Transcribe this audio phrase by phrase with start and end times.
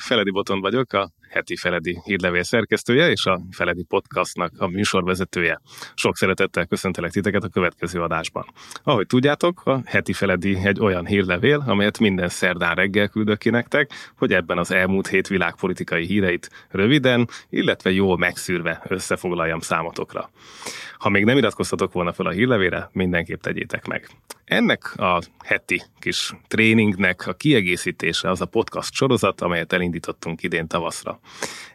[0.00, 1.10] Feledi Boton vagyok, a
[1.48, 5.60] heti Feledi hírlevél szerkesztője és a Feledi Podcastnak a műsorvezetője.
[5.94, 8.46] Sok szeretettel köszöntelek titeket a következő adásban.
[8.82, 13.90] Ahogy tudjátok, a heti Feledi egy olyan hírlevél, amelyet minden szerdán reggel küldök ki nektek,
[14.18, 20.30] hogy ebben az elmúlt hét világpolitikai híreit röviden, illetve jól megszűrve összefoglaljam számotokra.
[20.98, 24.08] Ha még nem iratkoztatok volna fel a hírlevére, mindenképp tegyétek meg.
[24.44, 31.20] Ennek a heti kis tréningnek a kiegészítése az a podcast sorozat, amelyet elindítottunk idén tavaszra.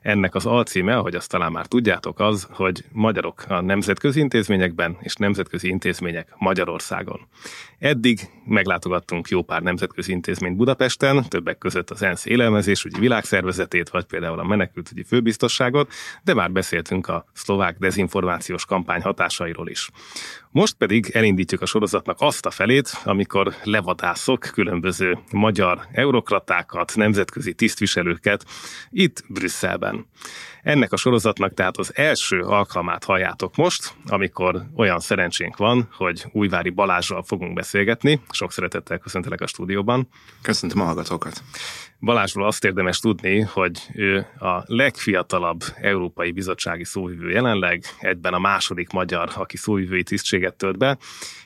[0.02, 5.16] Ennek az alcíme, ahogy azt talán már tudjátok, az, hogy magyarok a nemzetközi intézményekben és
[5.16, 7.28] nemzetközi intézmények Magyarországon.
[7.84, 14.40] Eddig meglátogattunk jó pár nemzetközi intézményt Budapesten, többek között az ENSZ élelmezésügyi világszervezetét, vagy például
[14.40, 15.92] a menekültügyi főbiztosságot,
[16.24, 19.90] de már beszéltünk a szlovák dezinformációs kampány hatásairól is.
[20.52, 28.46] Most pedig elindítjuk a sorozatnak azt a felét, amikor levadászok különböző magyar eurokratákat, nemzetközi tisztviselőket
[28.90, 30.06] itt Brüsszelben.
[30.64, 36.70] Ennek a sorozatnak tehát az első alkalmát halljátok most, amikor olyan szerencsénk van, hogy Újvári
[36.70, 38.22] Balázsral fogunk beszélgetni.
[38.30, 40.08] Sok szeretettel köszöntelek a stúdióban.
[40.42, 41.44] Köszöntöm a hallgatókat.
[42.04, 48.90] Balázsról azt érdemes tudni, hogy ő a legfiatalabb Európai Bizottsági szóvivő jelenleg, egyben a második
[48.90, 50.98] magyar, aki szóvivői tisztséget tölt be,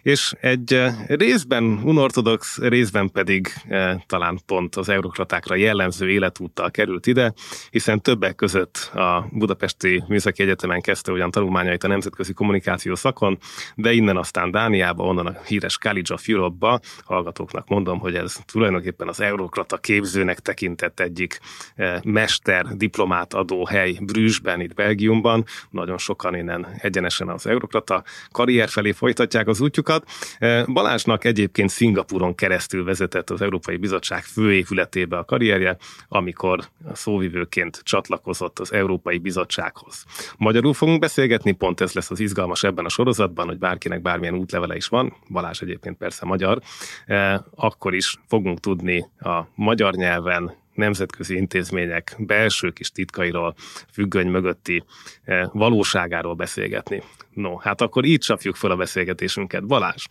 [0.02, 7.08] és egy eh, részben unortodox, részben pedig eh, talán pont az eurokratákra jellemző életúttal került
[7.08, 7.34] ide,
[7.70, 13.38] hiszen többek között a Budapesti Műszaki Egyetemen kezdte ugyan tanulmányait a nemzetközi kommunikáció szakon,
[13.76, 19.08] de innen aztán Dániába, onnan a híres College of Europe-ba, hallgatóknak mondom, hogy ez tulajdonképpen
[19.08, 21.40] az eurokrata képzőnek tekintett egyik
[21.76, 25.46] eh, mester diplomát adó hely Brüsszben, itt Belgiumban.
[25.70, 30.10] Nagyon sokan innen egyenesen az eurokrata karrier felé folytatják az útjukat.
[30.40, 35.78] Eh, Balázsnak egyébként Szingapuron keresztül vezetett az Európai Bizottság főépületébe a karrierje,
[36.08, 36.60] amikor
[36.94, 40.06] szóvivőként csatlakozott az Európai Bizottsághoz.
[40.38, 44.76] Magyarul fogunk beszélgetni, pont ez lesz az izgalmas ebben a sorozatban, hogy bárkinek bármilyen útlevele
[44.76, 46.60] is van, Balázs egyébként persze magyar,
[47.06, 49.96] eh, akkor is fogunk tudni a magyar
[50.38, 53.56] nyelven nemzetközi intézmények belső kis titkairól,
[53.92, 54.84] függöny mögötti
[55.24, 57.04] eh, valóságáról beszélgetni.
[57.34, 59.66] No, hát akkor így csapjuk fel a beszélgetésünket.
[59.66, 60.06] Balázs,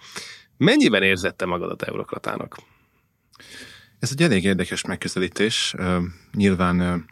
[0.56, 2.56] mennyiben érzette magadat eurokratának?
[3.98, 5.74] Ez egy elég érdekes megközelítés.
[6.32, 7.06] Nyilván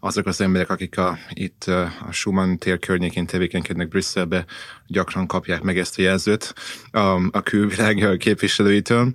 [0.00, 1.64] azok az emberek, akik a, itt
[2.08, 4.44] a Schumann tér környékén tevékenykednek Brüsszelbe,
[4.86, 6.54] gyakran kapják meg ezt a jelzőt
[6.90, 6.98] a,
[7.30, 9.14] a külvilág képviselőitől.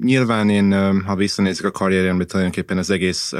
[0.00, 0.72] Nyilván én,
[1.04, 3.32] ha visszanézzük a karrieremre, tulajdonképpen az egész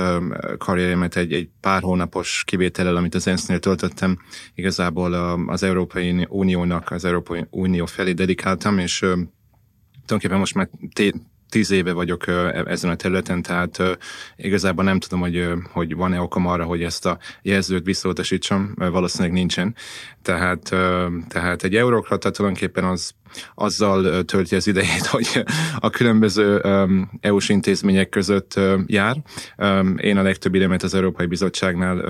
[0.58, 4.18] karrieremet egy, egy pár hónapos kivétellel, amit az ENSZ-nél töltöttem,
[4.54, 5.12] igazából
[5.46, 11.92] az Európai Uniónak, az Európai Unió felé dedikáltam, és tulajdonképpen most már té- tíz éve
[11.92, 13.98] vagyok e-, ezen a területen, tehát
[14.36, 19.74] igazából nem tudom, hogy, hogy van-e okom arra, hogy ezt a jelzőt visszautasítsam, valószínűleg nincsen.
[20.22, 20.62] Tehát,
[21.28, 23.14] tehát egy eurokrata tulajdonképpen az
[23.54, 25.44] azzal tölti az idejét, hogy
[25.78, 26.62] a különböző
[27.20, 29.16] EU-s intézmények között jár.
[29.96, 32.04] Én a legtöbb időmet az Európai Bizottságnál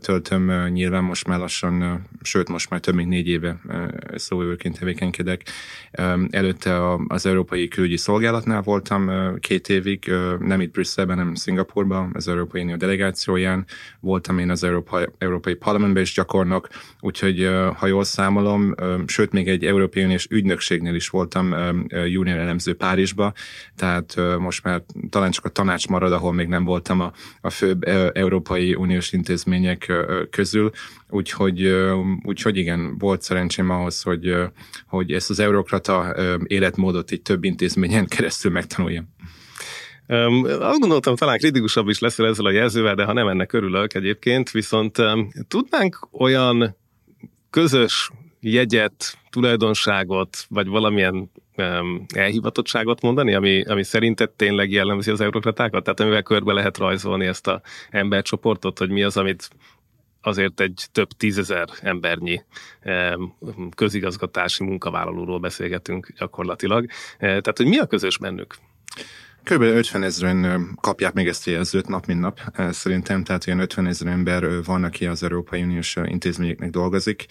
[0.00, 3.60] töltöm, nyilván most már lassan, sőt most már több mint négy éve
[4.14, 5.42] szóvőként tevékenykedek.
[6.30, 9.10] Előtte az Európai Külügyi Szolgálatnál voltam
[9.40, 13.66] két évig, nem itt Brüsszelben, hanem Szingapurban, az Európai Unió delegációján.
[14.00, 16.68] Voltam én az Európai, Európai Parlamentben is gyakornok,
[17.00, 18.74] úgyhogy ha jól számolom,
[19.06, 21.54] sőt még egy Európai Uniós ügynök ügynökségnél is voltam
[21.88, 23.32] junior elemző Párizsba,
[23.76, 27.82] tehát most már talán csak a tanács marad, ahol még nem voltam a, a főbb
[28.12, 29.92] Európai Uniós intézmények
[30.30, 30.70] közül,
[31.08, 31.74] úgyhogy,
[32.22, 34.34] úgyhogy igen, volt szerencsém ahhoz, hogy,
[34.86, 36.14] hogy ezt az eurokrata
[36.44, 39.08] életmódot így több intézményen keresztül megtanuljam.
[40.08, 43.94] Um, azt gondoltam, talán kritikusabb is leszel ezzel a jelzővel, de ha nem ennek örülök
[43.94, 46.76] egyébként, viszont um, tudnánk olyan
[47.50, 55.84] közös jegyet, tulajdonságot, vagy valamilyen um, elhivatottságot mondani, ami, ami szerinted tényleg jellemzi az eurokratákat?
[55.84, 59.50] Tehát amivel körbe lehet rajzolni ezt a embercsoportot, hogy mi az, amit
[60.22, 62.40] azért egy több tízezer embernyi
[62.84, 63.34] um,
[63.74, 66.84] közigazgatási munkavállalóról beszélgetünk gyakorlatilag.
[66.84, 68.54] Uh, tehát, hogy mi a közös bennük?
[69.44, 72.40] Körülbelül 50 ezeren kapják még ezt a jelzőt nap, mint nap,
[72.70, 77.26] szerintem, tehát olyan 50 ezer ember van, aki az Európai Uniós intézményeknek dolgozik,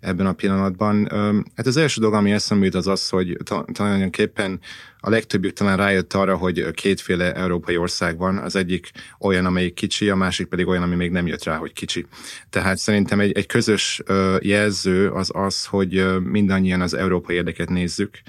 [0.00, 1.08] ebben a pillanatban.
[1.56, 3.36] Hát az első dolog, ami eszembe jut, az az, hogy
[3.72, 4.60] tulajdonképpen
[5.00, 8.38] a legtöbbjük talán rájött arra, hogy kétféle európai ország van.
[8.38, 11.72] Az egyik olyan, amelyik kicsi, a másik pedig olyan, ami még nem jött rá, hogy
[11.72, 12.06] kicsi.
[12.50, 14.02] Tehát szerintem egy, egy közös
[14.40, 18.20] jelző az az, hogy mindannyian az európai érdeket nézzük,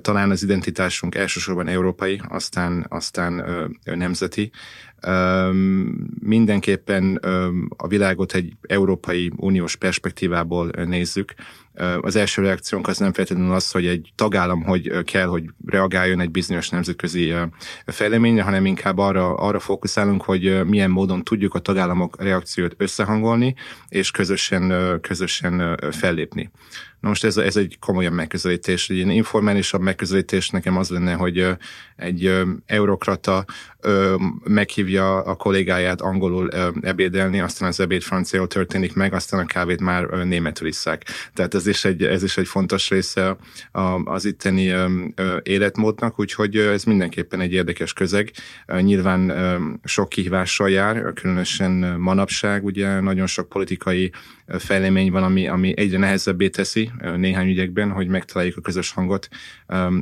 [0.00, 3.44] talán az identitásunk elsősorban európai, aztán, aztán
[3.84, 4.50] nemzeti,
[6.20, 7.20] Mindenképpen
[7.76, 11.34] a világot egy Európai Uniós perspektívából nézzük,
[12.00, 16.30] az első reakciónk az nem feltétlenül az, hogy egy tagállam hogy kell, hogy reagáljon egy
[16.30, 17.34] bizonyos nemzetközi
[17.86, 23.54] fejleményre, hanem inkább arra, arra fókuszálunk, hogy milyen módon tudjuk a tagállamok reakciót összehangolni,
[23.88, 26.50] és közösen, közösen fellépni.
[27.00, 28.90] Na most ez, ez egy komolyabb megközelítés.
[28.90, 31.46] Egy informálisabb megközelítés nekem az lenne, hogy
[31.96, 32.32] egy
[32.66, 33.44] eurokrata
[34.44, 36.50] meghívja a kollégáját angolul
[36.80, 41.04] ebédelni, aztán az ebéd franciául történik meg, aztán a kávét már németül isszák.
[41.34, 43.36] Tehát ez is egy, ez is egy fontos része
[44.04, 44.74] az itteni
[45.42, 48.30] életmódnak, úgyhogy ez mindenképpen egy érdekes közeg.
[48.80, 49.32] Nyilván
[49.84, 54.12] sok kihívással jár, különösen manapság, ugye nagyon sok politikai
[54.58, 59.28] fejlemény van, ami, ami egyre nehezebbé teszi néhány ügyekben, hogy megtaláljuk a közös hangot.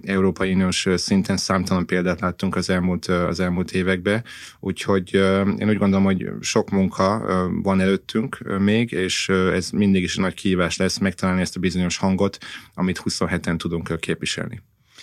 [0.03, 4.25] Európai Uniós szinten számtalan példát láttunk az elmúlt, az elmúlt években,
[4.61, 5.15] úgyhogy
[5.59, 7.27] én úgy gondolom, hogy sok munka
[7.63, 12.39] van előttünk még, és ez mindig is nagy kihívás lesz megtalálni ezt a bizonyos hangot,
[12.75, 14.63] amit 27-en tudunk képviselni.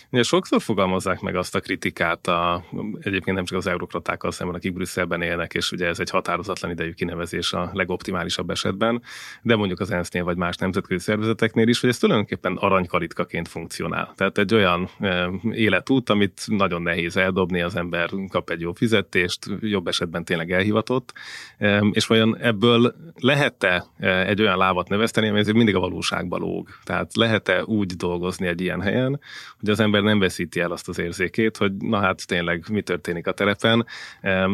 [0.10, 2.64] Ugye sokszor fogalmazzák meg azt a kritikát, a,
[3.00, 6.92] egyébként nem csak az eurokratákkal szemben, akik Brüsszelben élnek, és ugye ez egy határozatlan idejű
[6.92, 9.02] kinevezés a legoptimálisabb esetben,
[9.42, 14.14] de mondjuk az ENSZ-nél vagy más nemzetközi szervezeteknél is, hogy ez tulajdonképpen aranykaritkaként funkcionál.
[14.16, 19.46] Tehát egy olyan e, életút, amit nagyon nehéz eldobni, az ember kap egy jó fizetést,
[19.60, 21.14] jobb esetben tényleg elhivatott,
[21.58, 26.70] e, és vajon ebből lehet-e egy olyan lábat nevezteni, ami mindig a valóságba lóg.
[26.84, 29.20] Tehát lehet-e úgy dolgozni egy ilyen helyen,
[29.60, 33.28] hogy az ember nem veszíti el azt az érzékét, hogy na hát tényleg mi történik
[33.28, 33.86] a terepen,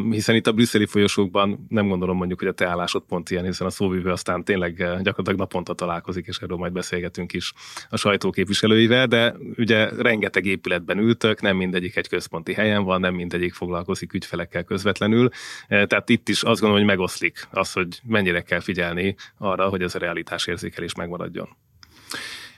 [0.10, 3.68] hiszen itt a brüsszeli folyosókban nem gondolom mondjuk, hogy a te állásod pont ilyen, hiszen
[3.68, 7.54] a szóvivő aztán tényleg eh, gyakorlatilag naponta találkozik, és erről majd beszélgetünk is
[7.90, 13.54] a sajtóképviselőivel, de ugye rengeteg épületben ültök, nem mindegyik egy központi helyen van, nem mindegyik
[13.54, 15.30] foglalkozik ügyfelekkel közvetlenül,
[15.68, 19.82] eh, tehát itt is azt gondolom, hogy megoszlik az, hogy mennyire kell figyelni arra, hogy
[19.82, 21.58] ez a realitás érzékelés megmaradjon.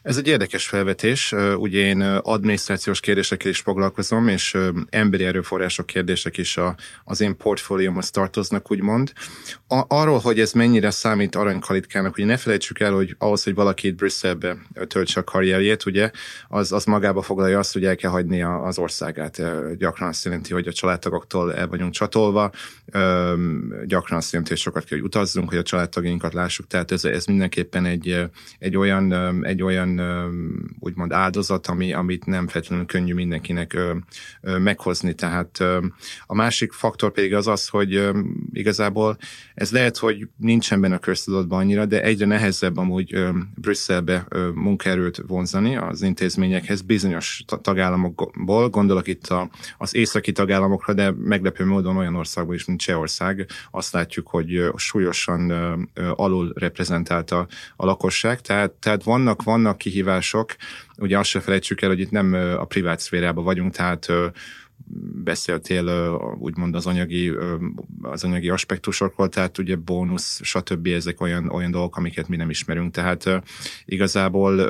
[0.01, 1.33] Ez egy érdekes felvetés.
[1.57, 4.57] Ugye én adminisztrációs kérdésekkel is foglalkozom, és
[4.89, 9.11] emberi erőforrások kérdések is a, az én portfóliómhoz tartoznak, úgymond.
[9.67, 13.87] A, arról, hogy ez mennyire számít aranykalitkának, ugye ne felejtsük el, hogy ahhoz, hogy valaki
[13.87, 14.57] itt Brüsszelbe
[14.87, 16.11] töltse a karrierjét, ugye,
[16.47, 19.41] az, az magába foglalja azt, hogy el kell hagyni az országát.
[19.77, 22.51] Gyakran azt jelenti, hogy a családtagoktól el vagyunk csatolva,
[23.85, 27.25] gyakran azt jelenti, hogy sokat kell, hogy utazzunk, hogy a családtagjainkat lássuk, tehát ez, ez
[27.25, 28.25] mindenképpen egy,
[28.59, 29.13] egy olyan,
[29.45, 33.77] egy olyan olyan úgymond áldozat, ami, amit nem feltétlenül könnyű mindenkinek
[34.41, 35.13] meghozni.
[35.13, 35.63] Tehát
[36.25, 38.09] a másik faktor pedig az az, hogy
[38.51, 39.17] igazából
[39.55, 43.25] ez lehet, hogy nincsen benne a köztudatban annyira, de egyre nehezebb amúgy
[43.55, 51.65] Brüsszelbe munkaerőt vonzani az intézményekhez bizonyos tagállamokból, gondolok itt a, az északi tagállamokra, de meglepő
[51.65, 55.51] módon olyan országban is, mint Csehország, azt látjuk, hogy súlyosan
[56.15, 60.55] alul reprezentálta a lakosság, tehát, tehát vannak, vannak kihívások.
[60.97, 64.07] Ugye azt se felejtsük el, hogy itt nem a privát szférában vagyunk, tehát
[65.23, 67.33] beszéltél úgymond az anyagi,
[68.01, 70.87] az anyagi aspektusokról, tehát ugye bónusz, stb.
[70.87, 72.93] ezek olyan, olyan dolgok, amiket mi nem ismerünk.
[72.93, 73.41] Tehát
[73.85, 74.65] igazából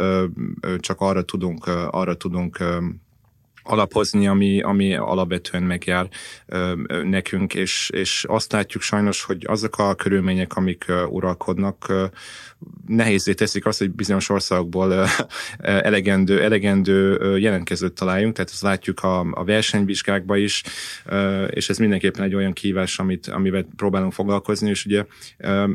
[0.77, 2.63] csak arra tudunk, arra tudunk
[3.69, 6.09] alapozni, ami, ami alapvetően megjár
[6.45, 6.73] ö,
[7.03, 12.05] nekünk, és, és azt látjuk sajnos, hogy azok a körülmények, amik ö, uralkodnak, ö,
[12.87, 15.07] nehézé teszik azt, hogy bizonyos országokból
[15.57, 20.63] elegendő, elegendő jelentkezőt találjunk, tehát ezt látjuk a, a versenyvizsgákban is,
[21.49, 25.05] és ez mindenképpen egy olyan kívás, amit, amivel próbálunk foglalkozni, és ugye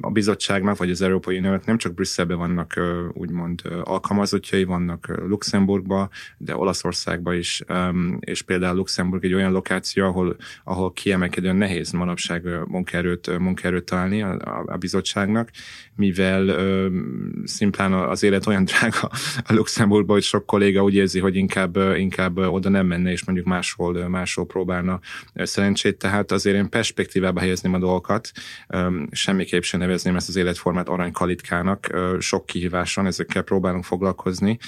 [0.01, 2.81] a bizottságnak, vagy az Európai Uniónak nem csak Brüsszelben vannak
[3.13, 6.09] úgymond alkalmazottjai, vannak Luxemburgba,
[6.39, 7.63] de Olaszországba is,
[8.21, 14.65] és például Luxemburg egy olyan lokáció, ahol, ahol kiemelkedően nehéz manapság munkaerőt, munkaerőt találni a,
[14.67, 15.51] a bizottságnak,
[15.97, 16.89] mivel ö,
[17.45, 19.11] szimplán az élet olyan drága
[19.47, 23.47] a Luxemburgban, hogy sok kolléga úgy érzi, hogy inkább, inkább oda nem menne, és mondjuk
[23.47, 25.01] máshol, máshol próbálna
[25.35, 25.99] szerencsét.
[25.99, 28.31] Tehát azért én perspektívába helyezném a dolgokat,
[29.11, 31.87] semmiképp sem nevezném ezt az életformát aranykalitkának.
[32.19, 34.59] Sok kihívás van, ezekkel próbálunk foglalkozni,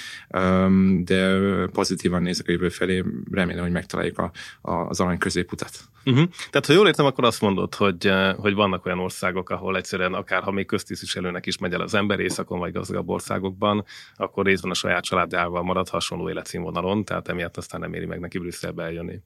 [1.03, 1.37] de
[1.71, 4.31] pozitívan nézek a jövő felé, remélem, hogy megtaláljuk a,
[4.61, 5.89] a, az arany középutat.
[6.05, 6.27] Uh-huh.
[6.49, 10.43] Tehát, ha jól értem, akkor azt mondod, hogy, hogy vannak olyan országok, ahol egyszerűen akár
[10.43, 10.65] ha még
[11.17, 15.63] köztisztviselőnek is megy el az ember északon vagy gazdagabb országokban, akkor részben a saját családjával
[15.63, 19.19] marad hasonló életszínvonalon, tehát emiatt aztán nem éri meg neki Brüsszelbe eljönni.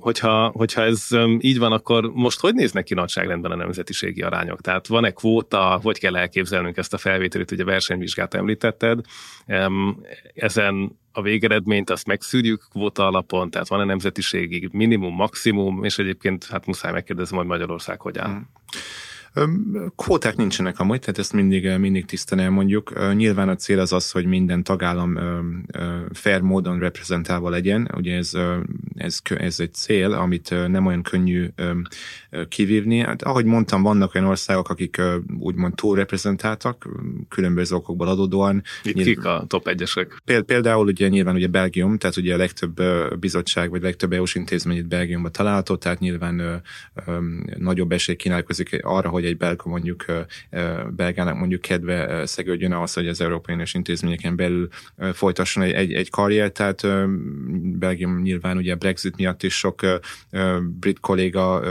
[0.00, 4.60] Hogyha, hogyha ez így van, akkor most hogy néznek ki nagyságrendben a nemzetiségi arányok?
[4.60, 9.00] Tehát van-e kvóta, hogy kell elképzelnünk ezt a felvételit, ugye versenyvizsgát említetted,
[10.34, 16.66] ezen a végeredményt azt megszűrjük kvóta alapon, tehát van-e nemzetiségi minimum, maximum, és egyébként hát
[16.66, 18.28] muszáj megkérdezni, hogy Magyarország hogy áll.
[18.28, 18.48] Hmm.
[19.96, 23.14] Kvóták nincsenek amúgy, tehát ezt mindig, mindig tisztán elmondjuk.
[23.14, 25.18] Nyilván a cél az az, hogy minden tagállam
[26.12, 27.90] fair módon reprezentálva legyen.
[27.96, 28.32] Ugye ez,
[28.94, 31.48] ez, ez egy cél, amit nem olyan könnyű
[32.48, 32.98] kivívni.
[32.98, 35.00] Hát, ahogy mondtam, vannak olyan országok, akik
[35.38, 36.88] úgymond túl reprezentáltak,
[37.28, 38.62] különböző okokból adódóan.
[38.82, 40.22] Itt nyilván, kik a top egyesek?
[40.46, 42.82] Például ugye nyilván ugye Belgium, tehát ugye a legtöbb
[43.18, 46.62] bizottság, vagy legtöbb EU-s intézmény itt Belgiumban található, tehát nyilván
[47.56, 50.04] nagyobb esély kínálkozik arra, hogy egy belga mondjuk
[50.90, 54.68] belgának mondjuk kedve szegődjön ahhoz, hogy az Európai Uniós intézményeken belül
[55.12, 56.86] folytasson egy, egy, egy karrier, tehát
[57.78, 59.80] Belgium nyilván ugye Brexit miatt is sok
[60.60, 61.62] brit kolléga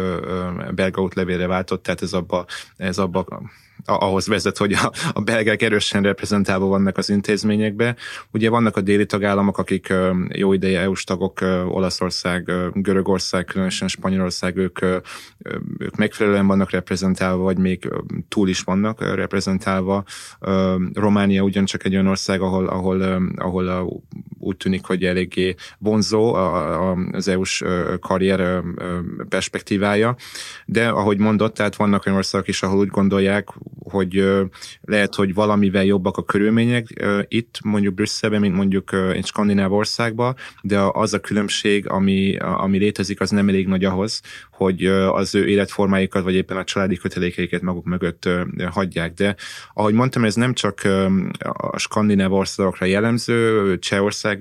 [0.75, 2.45] belga útlevélre váltott, tehát ez abba,
[2.77, 3.41] ez abba
[3.85, 7.95] ahhoz vezet, hogy a, a belgák erősen reprezentálva vannak az intézményekbe.
[8.31, 9.93] Ugye vannak a déli tagállamok, akik
[10.33, 14.81] jó ideje EU-s tagok, Olaszország, Görögország, különösen Spanyolország, ők,
[15.77, 17.89] ők megfelelően vannak reprezentálva, vagy még
[18.27, 20.03] túl is vannak reprezentálva.
[20.93, 23.01] Románia ugyancsak egy olyan ország, ahol, ahol,
[23.35, 23.93] ahol
[24.43, 26.33] úgy tűnik, hogy eléggé vonzó
[27.12, 27.63] az EU-s
[28.00, 28.63] karrier
[29.29, 30.15] perspektívája,
[30.65, 33.47] de ahogy mondott, tehát vannak olyan országok is, ahol úgy gondolják,
[33.79, 34.25] hogy
[34.81, 36.88] lehet, hogy valamivel jobbak a körülmények
[37.27, 43.21] itt, mondjuk Brüsszelben, mint mondjuk egy skandináv országban, de az a különbség, ami, ami létezik,
[43.21, 44.21] az nem elég nagy ahhoz,
[44.51, 48.29] hogy az ő életformáikat, vagy éppen a családi kötelékeiket maguk mögött
[48.69, 49.13] hagyják.
[49.13, 49.35] De
[49.73, 50.81] ahogy mondtam, ez nem csak
[51.53, 54.32] a skandináv országokra jellemző, Csehország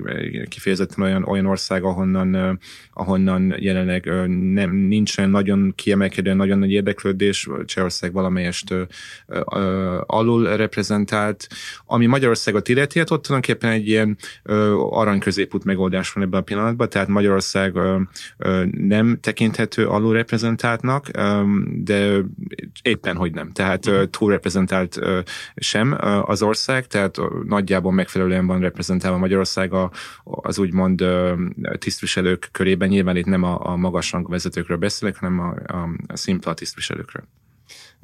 [0.49, 2.59] kifejezetten olyan, olyan ország, ahonnan,
[2.93, 4.05] ahonnan jelenleg
[4.53, 8.75] nem, nincsen nagyon kiemelkedő, nagyon nagy érdeklődés, Csehország valamelyest
[10.07, 11.47] alul reprezentált.
[11.87, 14.17] Ami Magyarországot illeti, hát ott tulajdonképpen egy ilyen
[14.91, 17.75] arany középút megoldás van ebben a pillanatban, tehát Magyarország
[18.71, 21.09] nem tekinthető alul reprezentáltnak,
[21.75, 22.21] de
[22.83, 23.53] éppen hogy nem.
[23.53, 25.01] Tehát túl reprezentált
[25.57, 29.73] sem az ország, tehát nagyjából megfelelően van reprezentálva Magyarország
[30.25, 31.05] az úgymond
[31.79, 32.89] tisztviselők körében.
[32.89, 37.25] Nyilván itt nem a, a magas vezetőkről beszélek, hanem a, a, a szimpla tisztviselőkről.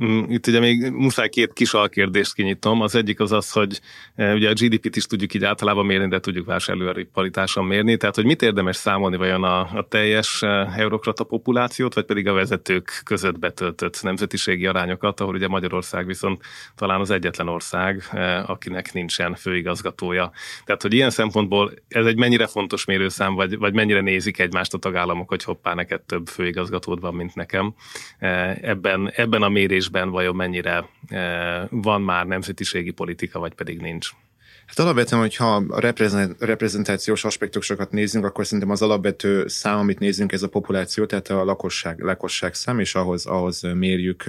[0.05, 2.81] Mm, itt ugye még muszáj két kis alkérdést kinyitom.
[2.81, 3.81] Az egyik az az, hogy
[4.14, 7.97] e, ugye a GDP-t is tudjuk így általában mérni, de tudjuk vásárlóerő paritáson mérni.
[7.97, 12.33] Tehát, hogy mit érdemes számolni vajon a, a teljes e, eurokrata populációt, vagy pedig a
[12.33, 16.43] vezetők között betöltött nemzetiségi arányokat, ahol ugye Magyarország viszont
[16.76, 20.31] talán az egyetlen ország, e, akinek nincsen főigazgatója.
[20.64, 24.78] Tehát, hogy ilyen szempontból ez egy mennyire fontos mérőszám, vagy, vagy mennyire nézik egymást a
[24.78, 27.75] tagállamok, hogy hoppá, neked több főigazgatód van, mint nekem.
[28.61, 34.11] Ebben, ebben a mérés kérdésben vajon mennyire eh, van már nemzetiségi politika, vagy pedig nincs?
[34.69, 35.81] Hát alapvetően, hogyha a
[36.39, 41.45] reprezentációs aspektusokat nézzünk, akkor szerintem az alapvető szám, amit nézzünk, ez a populáció, tehát a
[41.45, 44.25] lakosság, lakosság szám, és ahhoz, ahhoz mérjük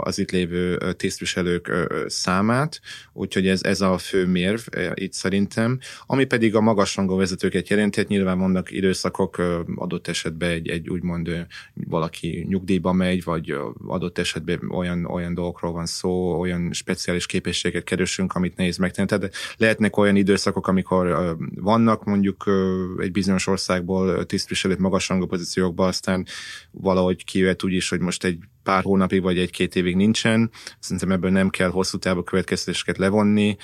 [0.00, 1.72] az itt lévő tisztviselők
[2.06, 2.80] számát,
[3.12, 4.60] úgyhogy ez, ez a fő mérv
[4.94, 5.78] itt szerintem.
[6.06, 9.42] Ami pedig a magasrangú vezetőket jelenti, hát nyilván vannak időszakok,
[9.74, 13.54] adott esetben egy, egy úgymond valaki nyugdíjba megy, vagy
[13.86, 19.08] adott esetben olyan, olyan dolgokról van szó, olyan speciális képességet keresünk, amit nehéz megtenni.
[19.08, 22.50] Tehát lehetnek olyan időszakok, amikor vannak mondjuk
[22.98, 26.26] egy bizonyos országból tisztviselők magasrangú pozíciókban, aztán
[26.70, 28.38] valahogy kijöhet úgy is, hogy most egy
[28.70, 30.50] pár hónapig vagy egy-két évig nincsen.
[30.78, 33.56] Szerintem ebből nem kell hosszú távú következtetéseket levonni.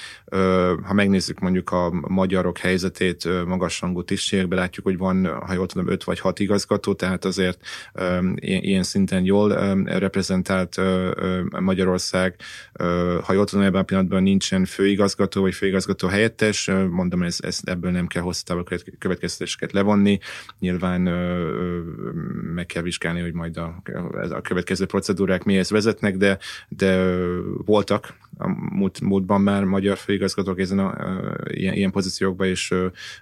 [0.82, 6.04] Ha megnézzük mondjuk a magyarok helyzetét magasrangú tisztségekben, látjuk, hogy van, ha jól tudom, öt
[6.04, 7.58] vagy hat igazgató, tehát azért
[8.34, 10.80] ilyen szinten jól reprezentált
[11.60, 12.36] Magyarország.
[13.22, 17.90] Ha jól tudom, ebben a pillanatban nincsen főigazgató vagy főigazgató helyettes, mondom, ez, ez ebből
[17.90, 18.62] nem kell hosszú távú
[18.98, 20.18] következtetéseket levonni.
[20.58, 21.00] Nyilván
[22.54, 23.82] meg kell vizsgálni, hogy majd a,
[24.30, 26.38] a következő procedúrák mihez vezetnek, de,
[26.68, 27.18] de
[27.64, 32.74] voltak a múlt, múltban már magyar főigazgatók ezen a, a, ilyen, ilyen pozíciókban, és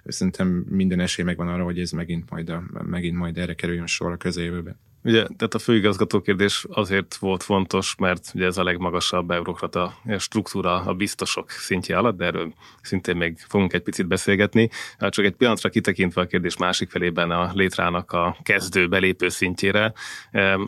[0.05, 4.11] szerintem minden esély megvan arra, hogy ez megint majd, a, megint majd erre kerüljön sor
[4.11, 4.79] a közeljövőben.
[5.05, 10.81] Ugye, tehát a főigazgató kérdés azért volt fontos, mert ugye ez a legmagasabb eurokrata struktúra
[10.81, 14.69] a biztosok szintje alatt, de erről szintén még fogunk egy picit beszélgetni.
[14.97, 19.93] Hát csak egy pillanatra kitekintve a kérdés másik felében a létrának a kezdő belépő szintjére.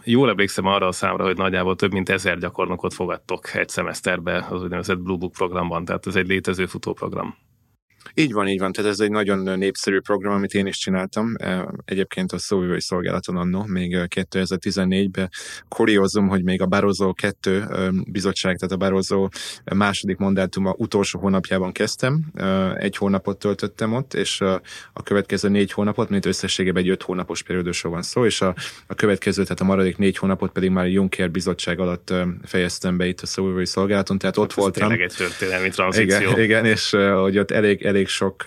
[0.03, 4.61] Jól emlékszem arra a számra, hogy nagyjából több mint ezer gyakornokot fogadtok egy szemeszterbe az
[4.61, 7.46] úgynevezett Blue Book programban, tehát ez egy létező futóprogram.
[8.13, 8.71] Így van, így van.
[8.71, 11.35] Tehát ez egy nagyon népszerű program, amit én is csináltam.
[11.85, 15.29] Egyébként a szóvivői szolgálaton annó, még 2014-ben.
[15.67, 17.65] Kuriózum, hogy még a Barroso 2
[18.11, 19.27] bizottság, tehát a Barroso
[19.75, 22.25] második mandátuma utolsó hónapjában kezdtem.
[22.75, 24.41] Egy hónapot töltöttem ott, és
[24.93, 28.55] a következő négy hónapot, mint összességében egy öt hónapos periódusról van szó, és a,
[28.87, 33.05] a következő, tehát a maradék négy hónapot pedig már a Juncker bizottság alatt fejeztem be
[33.05, 34.87] itt a szóvivői szolgálaton, tehát ott Ez voltam.
[34.87, 36.29] Tényleg egy történelmi tranzíció.
[36.29, 36.89] Igen, igen, és
[37.21, 38.43] hogy ott elég, elég sok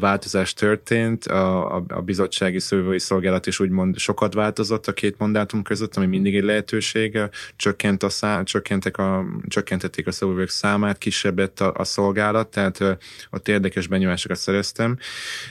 [0.00, 5.62] változás történt, a, a, a bizottsági szövői szolgálat is úgymond sokat változott a két mandátum
[5.62, 7.18] között, ami mindig egy lehetőség,
[7.56, 12.98] csökkent a szá, csökkentek a, csökkentették a szövők számát, kisebb lett a, a szolgálat, tehát
[13.30, 14.98] ott érdekes benyomásokat szereztem.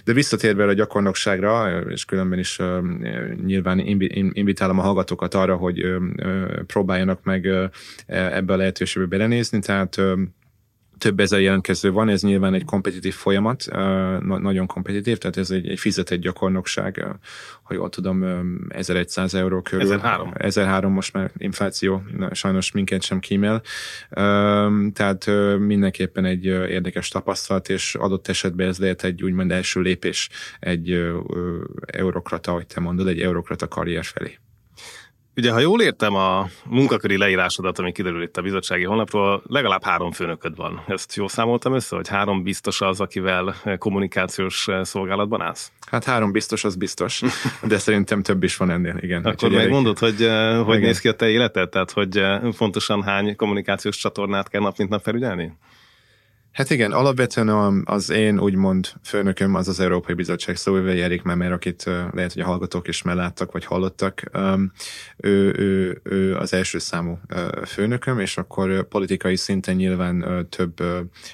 [0.04, 2.60] De visszatérve a gyakornokságra, és különben is
[3.46, 3.80] nyilván
[4.34, 5.86] invitálom a hallgatókat arra, hogy
[6.68, 7.50] próbáljanak meg
[8.08, 10.02] ebbe a lehetőségbe belenézni, tehát
[11.00, 13.66] több ezer jelentkező van, ez nyilván egy kompetitív folyamat,
[14.20, 17.06] nagyon kompetitív, tehát ez egy, egy fizetett gyakornokság,
[17.64, 18.26] ha jól tudom,
[18.70, 19.86] 1100 euró körül.
[19.86, 20.32] 1003.
[20.38, 23.62] 1003 most már infláció, sajnos minket sem kímél.
[24.94, 25.26] Tehát
[25.60, 30.30] mindenképpen egy érdekes tapasztalat, és adott esetben ez lehet egy úgymond első lépés
[30.60, 31.12] egy
[31.86, 34.38] eurokrata, ahogy te mondod, egy eurokrata karrier felé.
[35.40, 40.12] Ugye, ha jól értem a munkaköri leírásodat, ami kiderül itt a bizottsági honlapról, legalább három
[40.12, 40.84] főnököd van.
[40.88, 45.72] Ezt jól számoltam össze, hogy három biztos az, akivel kommunikációs szolgálatban állsz?
[45.92, 47.22] Hát három biztos, az biztos,
[47.68, 49.24] de szerintem több is van ennél, igen.
[49.26, 50.88] Akkor megmondod, hogy eh, hogy igen.
[50.88, 51.70] néz ki a te életed?
[51.70, 55.54] Tehát, hogy eh, fontosan hány kommunikációs csatornát kell nap mint nap felügyelni?
[56.52, 61.84] Hát igen, alapvetően az én úgymond főnököm az az Európai Bizottság szóvivője Erik Memer, akit
[62.12, 64.24] lehet, hogy a hallgatók is már láttak, vagy hallottak.
[65.18, 67.20] Ő, ő, ő az első számú
[67.66, 70.84] főnököm, és akkor politikai szinten nyilván több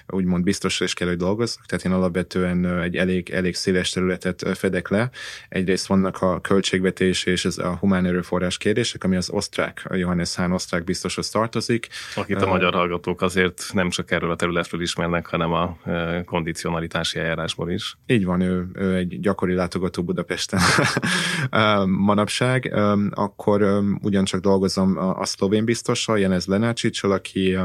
[0.08, 4.90] úgymond biztosra is kell, hogy dolgozzak, tehát én alapvetően egy elég, elég széles területet fedek
[4.90, 5.10] le.
[5.50, 10.51] Egyrészt vannak a költségvetés és ez a humán erőforrás kérdések, ami az osztrák, Johannes Hahn
[10.51, 11.88] osztrák biztoshoz tartozik.
[12.16, 15.77] Akit a magyar hallgatók azért nem csak erről a területről ismernek, ismernek, hanem a
[16.25, 17.98] kondicionalitási eljárásból is.
[18.07, 20.59] Így van, ő, ő egy gyakori látogató Budapesten
[22.09, 22.74] manapság.
[23.09, 27.57] Akkor ugyancsak dolgozom a szlovén biztossal, Jenez Lenácsicsal, aki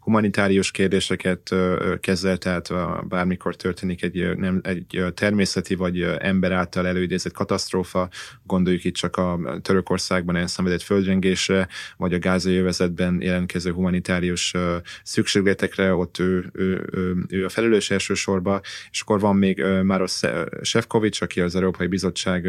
[0.00, 1.54] humanitárius kérdéseket
[2.00, 2.68] kezel, tehát
[3.08, 8.08] bármikor történik egy, nem, egy természeti vagy ember által előidézett katasztrófa,
[8.42, 14.54] gondoljuk itt csak a Törökországban elszenvedett földrengésre, vagy a gázai övezetben jelentkező humanitárius
[15.02, 16.87] szükségletekre, ott ő, ő,
[17.28, 20.20] ő a felelős elsősorban, és akkor van még Maros
[20.62, 22.48] Sefcovics, aki az Európai Bizottság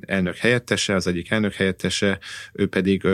[0.00, 2.18] elnök helyettese, az egyik elnök helyettese,
[2.52, 3.04] ő pedig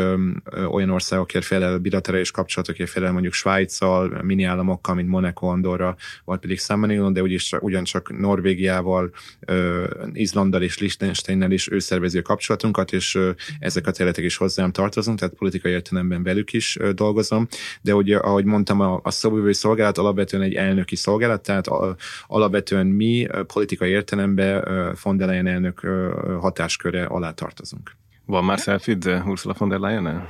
[0.71, 6.61] olyan országokért felel, bilaterális kapcsolatokért felel, mondjuk Svájccal, mini államokkal, mint Monaco, Andorra, vagy pedig
[6.61, 9.13] San de úgyis ugyancsak Norvégiával,
[10.13, 13.19] Izlanddal és Liechtensteinnel is ő szervezi a kapcsolatunkat, és
[13.59, 17.47] ezek a területek is hozzám tartozunk, tehát politikai értelemben velük is dolgozom,
[17.81, 21.67] de ugye, ahogy mondtam, a, a szóvivői szolgálat alapvetően egy elnöki szolgálat, tehát
[22.27, 24.65] alapvetően mi politikai értelemben
[25.03, 25.81] von der Leyen elnök
[26.41, 27.97] hatásköre alá tartozunk.
[28.25, 30.29] Van már selfie Ursula von der Leyen-el?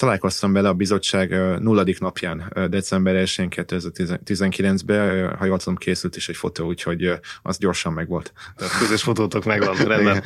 [0.00, 6.36] Találkoztam vele a bizottság nulladik napján, december 1-én 2019-ben, ha jól tudom, készült is egy
[6.36, 8.32] fotó, úgyhogy az gyorsan megvolt.
[8.56, 10.22] Tehát közös fotótok megvan, rendben.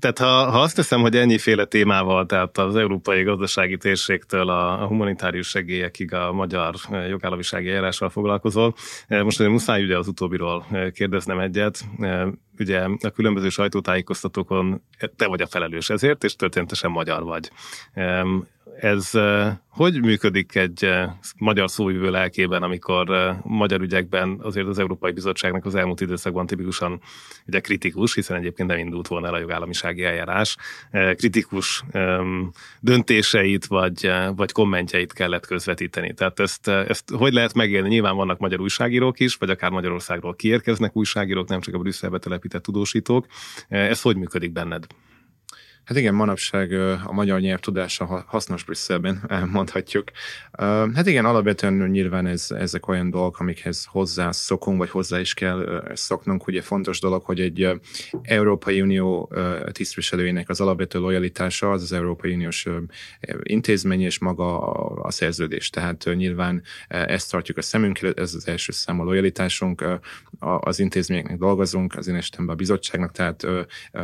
[0.00, 4.86] tehát ha, ha azt teszem, hogy ennyiféle témával, tehát az európai gazdasági térségtől a, a
[4.86, 6.74] humanitárius segélyekig a magyar
[7.08, 8.74] jogállamisági eljárással foglalkozol,
[9.08, 11.84] most én muszáj ugye az utóbbiról kérdeznem egyet,
[12.58, 14.82] ugye a különböző sajtótájékoztatókon
[15.16, 17.50] te vagy a felelős ezért, és történetesen magyar vagy.
[18.80, 19.10] Ez
[19.68, 20.90] hogy működik egy
[21.38, 27.00] magyar szóvivő lelkében, amikor magyar ügyekben azért az Európai Bizottságnak az elmúlt időszakban tipikusan
[27.46, 30.56] ugye kritikus, hiszen egyébként nem indult volna el a jogállamisági eljárás,
[30.90, 31.84] kritikus
[32.80, 36.14] döntéseit vagy, vagy kommentjeit kellett közvetíteni.
[36.14, 37.88] Tehát ezt, ezt hogy lehet megélni?
[37.88, 42.62] Nyilván vannak magyar újságírók is, vagy akár Magyarországról kiérkeznek újságírók, nem csak a Brüsszelbe telepített
[42.62, 43.26] tudósítók.
[43.68, 44.86] Ez hogy működik benned?
[45.88, 46.72] Hát igen, manapság
[47.04, 49.22] a magyar nyelv tudása hasznos Brüsszelben,
[49.52, 50.10] mondhatjuk.
[50.94, 55.90] Hát igen, alapvetően nyilván ez, ezek olyan dolgok, amikhez hozzá szokunk, vagy hozzá is kell
[55.94, 56.46] szoknunk.
[56.46, 57.80] Ugye fontos dolog, hogy egy
[58.22, 59.32] Európai Unió
[59.72, 62.66] tisztviselőjének az alapvető lojalitása az az Európai Uniós
[63.42, 65.70] intézmény és maga a szerződés.
[65.70, 69.84] Tehát nyilván ezt tartjuk a szemünk ez az első szám a lojalitásunk.
[70.60, 73.46] Az intézményeknek dolgozunk, az én esetemben a bizottságnak, tehát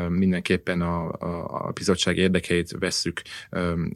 [0.08, 1.12] mindenképpen a,
[1.68, 3.22] a bizottság érdekeit vesszük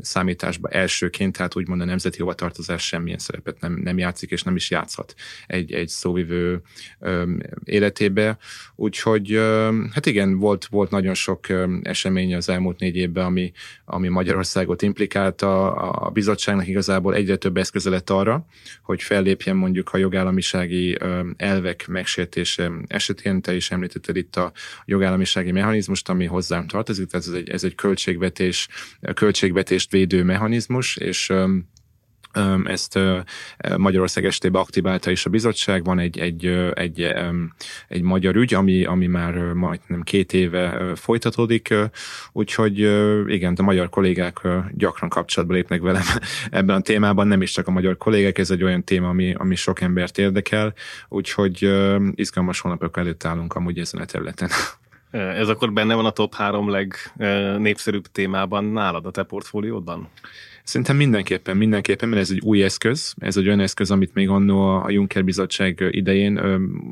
[0.01, 4.71] számításba elsőként, tehát úgymond a nemzeti hovatartozás semmilyen szerepet nem, nem játszik, és nem is
[4.71, 5.15] játszhat
[5.47, 6.61] egy, egy szóvivő
[7.65, 8.39] életébe.
[8.75, 9.41] Úgyhogy
[9.93, 11.47] hát igen, volt, volt nagyon sok
[11.83, 13.53] esemény az elmúlt négy évben, ami,
[13.85, 15.73] ami Magyarországot implikálta.
[15.73, 18.47] A bizottságnak igazából egyre több eszköze lett arra,
[18.83, 20.99] hogy fellépjen mondjuk a jogállamisági
[21.37, 23.41] elvek megsértése esetén.
[23.41, 24.53] Te is említetted itt a
[24.85, 28.69] jogállamisági mechanizmust, ami hozzám tartozik, tehát ez egy, ez egy költségvetés,
[29.15, 31.33] költségvetést védő mechanizmus, és
[32.65, 32.99] ezt
[33.77, 35.85] Magyarország estébe aktiválta is a bizottság.
[35.85, 37.15] Van egy, egy, egy,
[37.89, 41.75] egy magyar ügy, ami, ami már majdnem két éve folytatódik,
[42.33, 42.79] úgyhogy
[43.27, 44.41] igen, a magyar kollégák
[44.73, 46.03] gyakran kapcsolatba lépnek velem
[46.51, 49.55] ebben a témában, nem is csak a magyar kollégák, ez egy olyan téma, ami, ami
[49.55, 50.75] sok embert érdekel,
[51.09, 51.73] úgyhogy
[52.15, 54.49] izgalmas hónapok előtt állunk amúgy ezen a területen.
[55.11, 60.09] Ez akkor benne van a top három legnépszerűbb témában nálad a te portfóliódban?
[60.69, 64.61] Szerintem mindenképpen, mindenképpen, mert ez egy új eszköz, ez egy olyan eszköz, amit még annó
[64.61, 66.41] a Juncker bizottság idején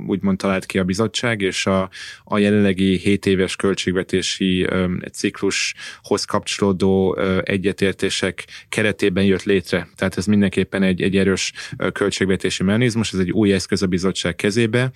[0.07, 1.91] úgymond talált ki a bizottság, és a,
[2.25, 4.67] a jelenlegi 7 éves költségvetési
[5.13, 9.89] ciklushoz kapcsolódó egyetértések keretében jött létre.
[9.97, 11.53] Tehát ez mindenképpen egy, egy erős
[11.93, 14.91] költségvetési mechanizmus, ez egy új eszköz a bizottság kezébe,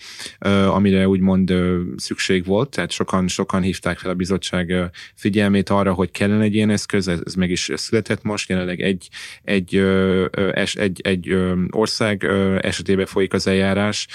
[0.66, 1.53] amire úgymond
[1.97, 6.71] szükség volt, tehát sokan, sokan hívták fel a bizottság figyelmét arra, hogy kellene egy ilyen
[6.71, 9.09] eszköz, ez, ez meg is született most, jelenleg jelenleg egy,
[9.42, 9.76] egy,
[10.76, 11.37] egy, egy,
[11.70, 12.24] ország
[12.61, 14.09] esetében folyik az eljárás,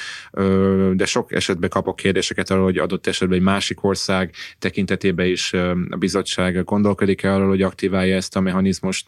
[0.94, 5.54] de sok esetben kapok kérdéseket arról, hogy adott esetben egy másik ország tekintetében is
[5.90, 9.08] a bizottság gondolkodik -e arról, hogy aktiválja ezt a mechanizmust,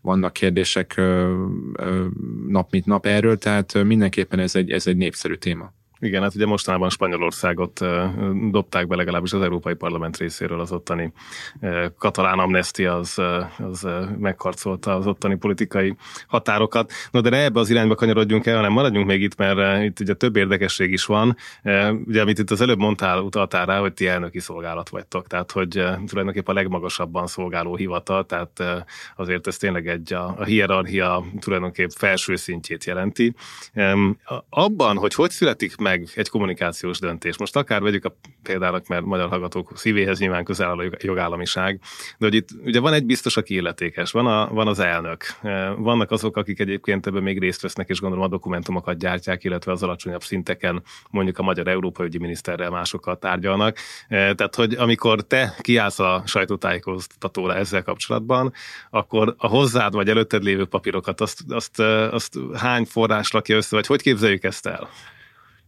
[0.00, 1.00] vannak kérdések
[2.48, 5.72] nap mint nap erről, tehát mindenképpen ez egy, ez egy népszerű téma.
[6.04, 7.80] Igen, hát ugye mostanában Spanyolországot
[8.50, 11.12] dobták be legalábbis az Európai Parlament részéről az ottani
[11.98, 13.20] katalán amnestia az,
[13.58, 13.88] az
[14.18, 16.92] megkarcolta az ottani politikai határokat.
[17.10, 20.14] No, de ne ebbe az irányba kanyarodjunk el, hanem maradjunk még itt, mert itt ugye
[20.14, 21.36] több érdekesség is van.
[22.06, 25.68] Ugye, amit itt az előbb mondtál, utaltál rá, hogy ti elnöki szolgálat vagytok, tehát hogy
[26.06, 28.84] tulajdonképpen a legmagasabban szolgáló hivatal, tehát
[29.16, 33.34] azért ez tényleg egy a, a hierarchia tulajdonképp felső szintjét jelenti.
[34.48, 37.38] Abban, hogy hogy születik meg meg egy kommunikációs döntés.
[37.38, 41.80] Most akár vegyük a példának, mert magyar hallgatók szívéhez nyilván közel áll a jogállamiság,
[42.18, 45.24] de hogy itt ugye van egy biztos, aki illetékes, van, a, van az elnök,
[45.76, 49.82] vannak azok, akik egyébként ebben még részt vesznek, és gondolom a dokumentumokat gyártják, illetve az
[49.82, 53.78] alacsonyabb szinteken mondjuk a magyar Európai Ügyi Miniszterrel másokat tárgyalnak.
[54.08, 58.52] Tehát, hogy amikor te kiállsz a sajtótájékoztatóra ezzel kapcsolatban,
[58.90, 61.80] akkor a hozzád vagy előtted lévő papírokat, azt, azt,
[62.10, 64.88] azt hány forrás lakja össze, vagy hogy képzeljük ezt el?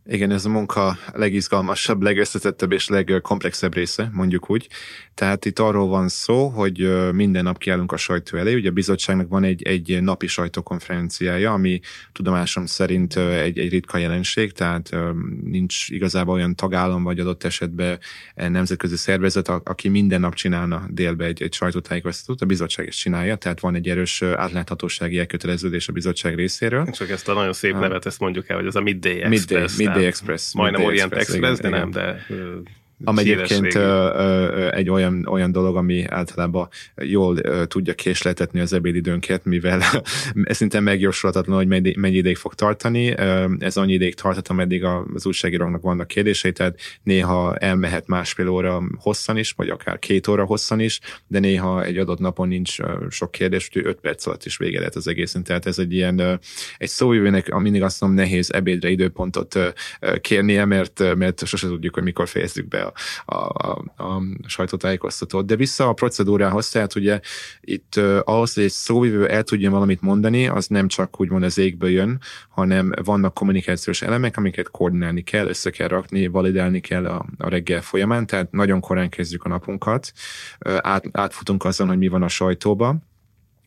[0.09, 4.69] Igen, ez a munka legizgalmasabb, legösszetettebb és legkomplexebb része, mondjuk úgy.
[5.17, 8.55] Tehát itt arról van szó, hogy minden nap kiállunk a sajtó elé.
[8.55, 11.81] Ugye a bizottságnak van egy, egy napi sajtókonferenciája, ami
[12.13, 14.97] tudomásom szerint egy, egy ritka jelenség, tehát
[15.45, 17.99] nincs igazából olyan tagállam vagy adott esetben
[18.35, 22.41] nemzetközi szervezet, aki minden nap csinálna délbe egy, egy sajtótájékoztatót.
[22.41, 26.91] A bizottság is csinálja, tehát van egy erős átláthatósági elköteleződés a bizottság részéről.
[26.91, 29.47] Csak ezt a nagyon szép nevet, ezt mondjuk el, hogy ez a Midday Express.
[29.47, 30.55] Midday, Midday Express.
[30.55, 32.27] Majdnem Orient Express, Express igen, de nem, de
[33.05, 33.79] ami egyébként
[34.71, 39.83] egy olyan, olyan dolog, ami általában jól tudja késletetni az ebédidőnket, mivel
[40.45, 43.19] szinte megjósolhatatlan, hogy mennyi, mennyi ideig fog tartani.
[43.59, 49.37] Ez annyi ideig tarthat, ameddig az újságíróknak vannak kérdései, tehát néha elmehet másfél óra hosszan
[49.37, 52.77] is, vagy akár két óra hosszan is, de néha egy adott napon nincs
[53.11, 55.45] sok kérdés, úgyhogy öt perc alatt is vége lehet az egészen.
[55.45, 56.41] Tehát ez egy ilyen,
[56.79, 59.59] egy szóvivőnek mindig azt mondom, nehéz ebédre időpontot
[60.21, 62.86] kérnie, mert, mert sose tudjuk, hogy mikor fejezzük be
[63.25, 65.47] a, a, a sajtótájékoztatót.
[65.47, 67.21] De vissza a procedúrához, tehát ugye
[67.61, 71.59] itt uh, ahhoz, hogy egy szóvivő el tudjon valamit mondani, az nem csak úgymond az
[71.59, 77.27] égből jön, hanem vannak kommunikációs elemek, amiket koordinálni kell, össze kell rakni, validálni kell a,
[77.39, 80.13] a reggel folyamán, tehát nagyon korán kezdjük a napunkat,
[80.77, 83.03] át, átfutunk azon, hogy mi van a sajtóban,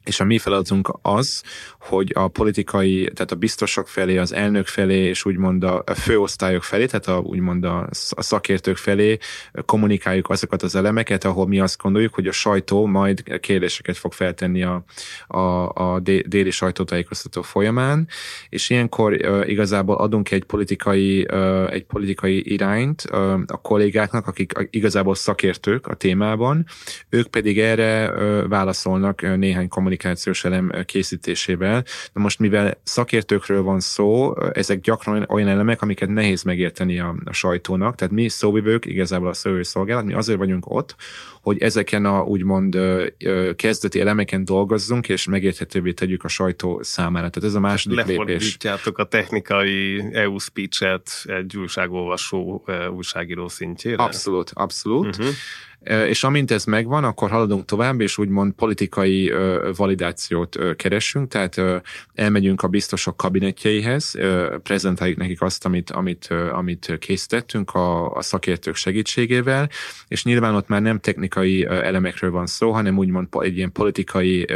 [0.10, 1.44] és a mi feladatunk az,
[1.80, 6.86] hogy a politikai, tehát a biztosok felé, az elnök felé, és úgymond a főosztályok felé,
[6.86, 9.18] tehát a, úgymond a, szakértők felé
[9.66, 14.64] kommunikáljuk azokat az elemeket, ahol mi azt gondoljuk, hogy a sajtó majd kérdéseket fog feltenni
[14.64, 14.84] a,
[15.28, 18.08] a, a déli sajtótájékoztató folyamán,
[18.50, 19.14] és ilyenkor
[19.50, 21.28] igazából adunk egy politikai,
[21.70, 23.02] egy politikai irányt
[23.48, 26.66] a kollégáknak, akik igazából szakértők a témában,
[27.10, 28.12] ők pedig erre
[28.48, 31.84] válaszolnak néhány kommunikációt kommunikációs elem készítésével.
[32.14, 37.34] Na most, mivel szakértőkről van szó, ezek gyakran olyan elemek, amiket nehéz megérteni a, a
[37.34, 37.96] sajtónak.
[37.96, 40.96] Tehát mi szóvivők, igazából a szövő szolgálat, mi azért vagyunk ott,
[41.42, 42.78] hogy ezeken a úgymond
[43.56, 47.30] kezdeti elemeken dolgozzunk, és megérthetővé tegyük a sajtó számára.
[47.30, 48.58] Tehát ez a második lépés.
[48.94, 54.04] a technikai EU speech-et egy újságolvasó újságíró szintjére?
[54.04, 55.18] Abszolút, abszolút.
[55.18, 55.34] Uh-huh.
[55.84, 59.34] És amint ez megvan, akkor haladunk tovább, és úgymond politikai
[59.76, 61.62] validációt keresünk, tehát
[62.14, 64.16] elmegyünk a biztosok kabinetjeihez,
[64.64, 69.70] prezentáljuk nekik azt, amit, amit, amit készítettünk a, a szakértők segítségével,
[70.08, 74.48] és nyilván ott már nem technikai elemekről van szó, hanem úgymond egy ilyen politikai,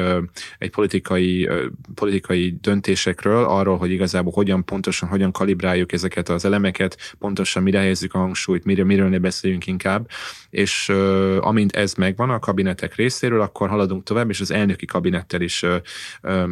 [0.57, 1.49] egy politikai,
[1.95, 8.13] politikai döntésekről, arról, hogy igazából hogyan pontosan, hogyan kalibráljuk ezeket az elemeket, pontosan mire helyezzük
[8.13, 10.09] a hangsúlyt, miről, miről ne beszéljünk inkább,
[10.49, 10.91] és
[11.39, 15.65] amint ez megvan a kabinetek részéről, akkor haladunk tovább, és az elnöki kabinettel is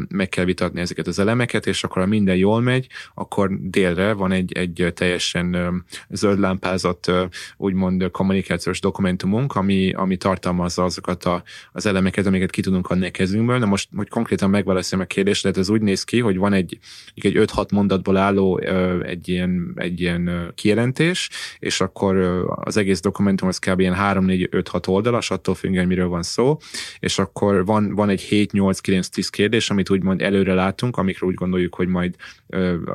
[0.07, 4.31] meg kell vitatni ezeket az elemeket, és akkor ha minden jól megy, akkor délre van
[4.31, 7.11] egy, egy teljesen zöld lámpázott,
[7.57, 13.11] úgymond kommunikációs dokumentumunk, ami, ami tartalmazza azokat a, az elemeket, amiket ki tudunk adni a
[13.11, 13.57] kezünkből.
[13.57, 16.79] Na most, hogy konkrétan megválaszoljam a kérdést, tehát ez úgy néz ki, hogy van egy,
[17.15, 18.57] egy 5-6 mondatból álló
[19.05, 22.15] egy ilyen, egy ilyen kijelentés, és akkor
[22.63, 23.79] az egész dokumentum az kb.
[23.79, 26.57] ilyen 3-4 5-6 oldalas, attól függően miről van szó,
[26.99, 31.87] és akkor van, van egy 7-8-9-10 kérdés, amit úgymond előre látunk, amikről úgy gondoljuk, hogy
[31.87, 32.15] majd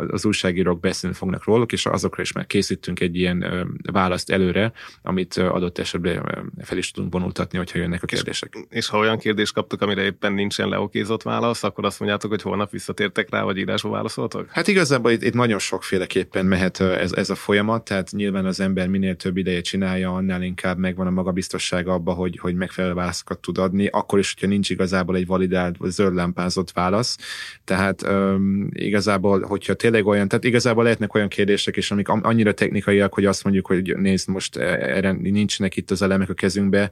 [0.09, 3.45] az újságírók beszélni fognak róluk, és azokra is már készítünk egy ilyen
[3.93, 8.55] választ előre, amit adott esetben fel is tudunk vonultatni, hogyha jönnek a kérdések.
[8.55, 12.43] És, és ha olyan kérdést kaptuk, amire éppen nincsen leokézott válasz, akkor azt mondjátok, hogy
[12.43, 14.51] holnap visszatértek rá, vagy írásba válaszoltok?
[14.51, 18.89] Hát igazából itt, itt nagyon sokféleképpen mehet ez, ez a folyamat, tehát nyilván az ember
[18.89, 21.11] minél több ideje csinálja, annál inkább megvan a
[21.53, 25.77] magabiztossága abba, hogy, hogy megfelelő válaszokat tud adni, akkor is, hogyha nincs igazából egy validált,
[25.77, 27.17] vagy zöld lámpázott válasz.
[27.65, 33.15] Tehát um, igazából hogyha tényleg olyan, tehát igazából lehetnek olyan kérdések is, amik annyira technikaiak,
[33.15, 34.63] hogy azt mondjuk, hogy nézd, most e,
[34.97, 36.91] erre nincsenek itt az elemek a kezünkbe,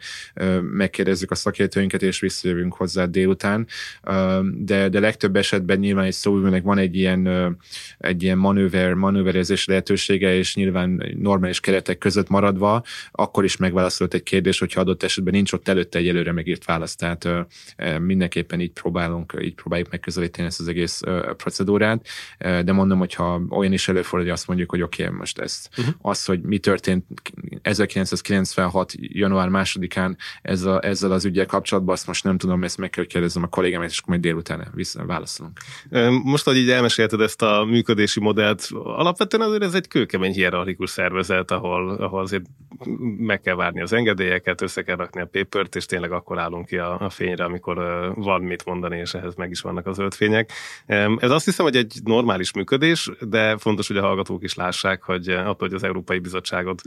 [0.61, 3.67] megkérdezzük a szakértőinket, és visszajövünk hozzá délután.
[4.53, 7.29] De, de legtöbb esetben nyilván egy szóvivőnek van egy ilyen,
[7.99, 14.23] egy ilyen manőver, manőverezés lehetősége, és nyilván normális keretek között maradva, akkor is megválaszolt egy
[14.45, 16.97] kérdés, hogyha adott esetben nincs ott előtte egy előre megírt válasz.
[16.97, 17.29] Tehát
[18.01, 21.01] mindenképpen így próbálunk, így próbáljuk megközelíteni ezt az egész
[21.37, 22.07] procedúrát
[22.39, 25.95] de mondom, hogyha olyan is előfordul, hogy azt mondjuk, hogy oké, okay, most ezt, uh-huh.
[26.01, 27.05] az, hogy mi történt
[27.63, 28.93] 1996.
[28.97, 33.43] január másodikán ezzel, ezzel az ügyel kapcsolatban, azt most nem tudom, ezt meg kell kérdezem
[33.43, 35.59] a kollégámat, és akkor majd délután vissza, válaszolunk.
[36.25, 41.51] Most, hogy így elmesélted ezt a működési modellt, alapvetően azért ez egy kőkemény hierarchikus szervezet,
[41.51, 42.45] ahol, ahol azért
[43.19, 46.77] meg kell várni az engedélyeket, össze kell rakni a papert, és tényleg akkor állunk ki
[46.77, 47.77] a, a fényre, amikor
[48.17, 50.53] van mit mondani, és ehhez meg is vannak az zöld fények.
[51.19, 55.03] Ez azt hiszem, hogy egy normál normális működés, de fontos, hogy a hallgatók is lássák,
[55.03, 56.83] hogy attól, hogy az Európai Bizottságot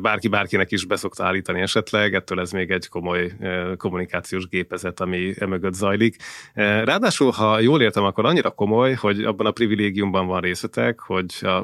[0.00, 3.32] bárki bárkinek is beszokta állítani esetleg, ettől ez még egy komoly
[3.76, 6.16] kommunikációs gépezet, ami emögött zajlik.
[6.54, 11.62] Ráadásul, ha jól értem, akkor annyira komoly, hogy abban a privilégiumban van részletek, hogy a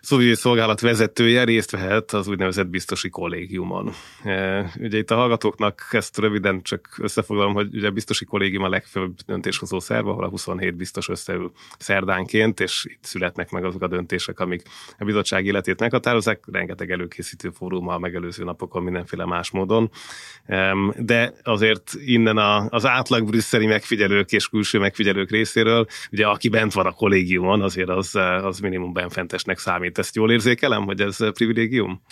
[0.00, 3.08] szóvivő szolgálat vezetője részt vehet az úgynevezett biztosi
[3.50, 3.92] kollégiumon.
[4.78, 9.14] Ugye itt a hallgatóknak ezt röviden csak összefoglalom, hogy ugye a biztosi kollégium a legfőbb
[9.26, 14.40] döntéshozó szerv, ahol a 27 biztos összeül szerdánként, és itt születnek meg azok a döntések,
[14.40, 14.62] amik
[14.98, 19.90] a bizottság életét meghatározzák, rengeteg előkészítő fórummal, megelőző napokon, mindenféle más módon.
[20.96, 26.86] De azért innen az átlag brüsszeli megfigyelők és külső megfigyelők részéről, ugye aki bent van
[26.86, 29.98] a kollégiumon, azért az, az minimum benfentesnek számít.
[29.98, 32.02] Ezt jól érzékelem, hogy ez privilégium?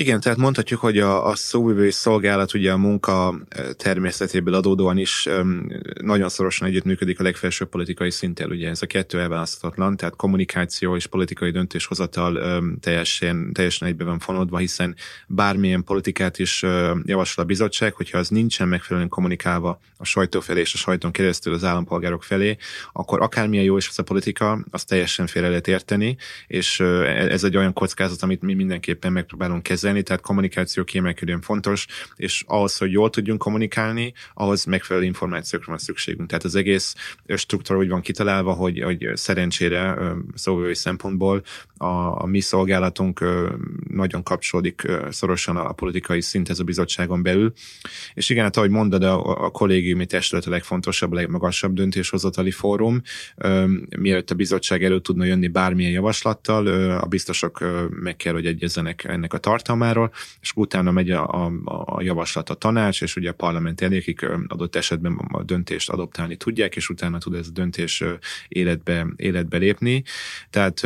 [0.00, 3.40] Igen, tehát mondhatjuk, hogy a, a szóvivői szolgálat ugye a munka
[3.76, 5.66] természetéből adódóan is um,
[6.02, 11.06] nagyon szorosan együttműködik a legfelsőbb politikai szinttel, ugye ez a kettő elválaszthatatlan, tehát kommunikáció és
[11.06, 14.94] politikai döntéshozatal um, teljesen, teljesen egybe van fonódva, hiszen
[15.26, 20.60] bármilyen politikát is uh, javasol a bizottság, hogyha az nincsen megfelelően kommunikálva a sajtó felé
[20.60, 22.56] és a sajton keresztül az állampolgárok felé,
[22.92, 27.44] akkor akármilyen jó is az a politika, azt teljesen félre lehet érteni, és uh, ez
[27.44, 32.76] egy olyan kockázat, amit mi mindenképpen megpróbálunk kezelni, kezelni, tehát kommunikáció kiemelkedően fontos, és ahhoz,
[32.76, 36.28] hogy jól tudjunk kommunikálni, ahhoz megfelelő információkra van szükségünk.
[36.28, 36.94] Tehát az egész
[37.26, 39.98] struktúra úgy van kitalálva, hogy, hogy szerencsére
[40.34, 41.42] szóvői szempontból
[41.76, 43.24] a, a mi szolgálatunk
[43.88, 47.52] nagyon kapcsolódik szorosan a politikai szinthez a bizottságon belül.
[48.14, 53.02] És igen, hát ahogy mondod, a, a kollégiumi testület a legfontosabb, a legmagasabb döntéshozatali fórum.
[53.98, 56.66] Mielőtt a bizottság elő tudna jönni bármilyen javaslattal,
[56.98, 61.52] a biztosok meg kell, hogy egyezzenek ennek a tartalmára, tartalmáról, és utána megy a, a,
[61.84, 64.14] a javaslat a tanács, és ugye a parlament elé,
[64.46, 68.04] adott esetben a döntést adoptálni tudják, és utána tud ez a döntés
[68.48, 70.02] életbe, életbe lépni.
[70.50, 70.84] Tehát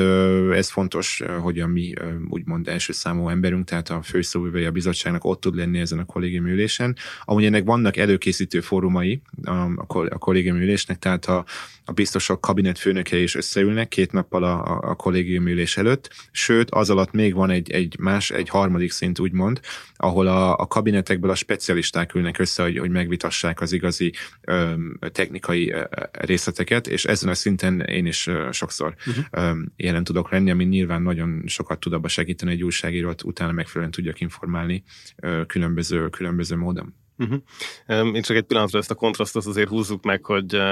[0.52, 1.92] ez fontos, hogy a mi
[2.28, 6.46] úgymond első számú emberünk, tehát a főszóvivője a bizottságnak ott tud lenni ezen a kollégium
[6.46, 6.96] ülésen.
[7.24, 9.50] Amúgy ennek vannak előkészítő fórumai a,
[9.84, 11.44] a kollégium ülésnek, tehát a,
[11.84, 16.90] a biztosok kabinet főnökei is összeülnek két nappal a, a kollégium ülés előtt, sőt, az
[16.90, 19.60] alatt még van egy, egy más, egy harmadik szint úgymond,
[19.96, 24.74] ahol a, a kabinetekből a specialisták ülnek össze, hogy, hogy megvitassák az igazi ö,
[25.12, 29.24] technikai ö, részleteket, és ezen a szinten én is ö, sokszor uh-huh.
[29.30, 33.90] ö, jelen tudok lenni, ami nyilván nagyon sokat tud abba segíteni egy újságírót, utána megfelelően
[33.90, 34.82] tudjak informálni
[35.16, 36.94] ö, különböző, különböző módon.
[37.18, 38.14] Uh-huh.
[38.14, 40.62] Én csak egy pillanatra ezt a kontrasztot azért húzzuk meg, hogy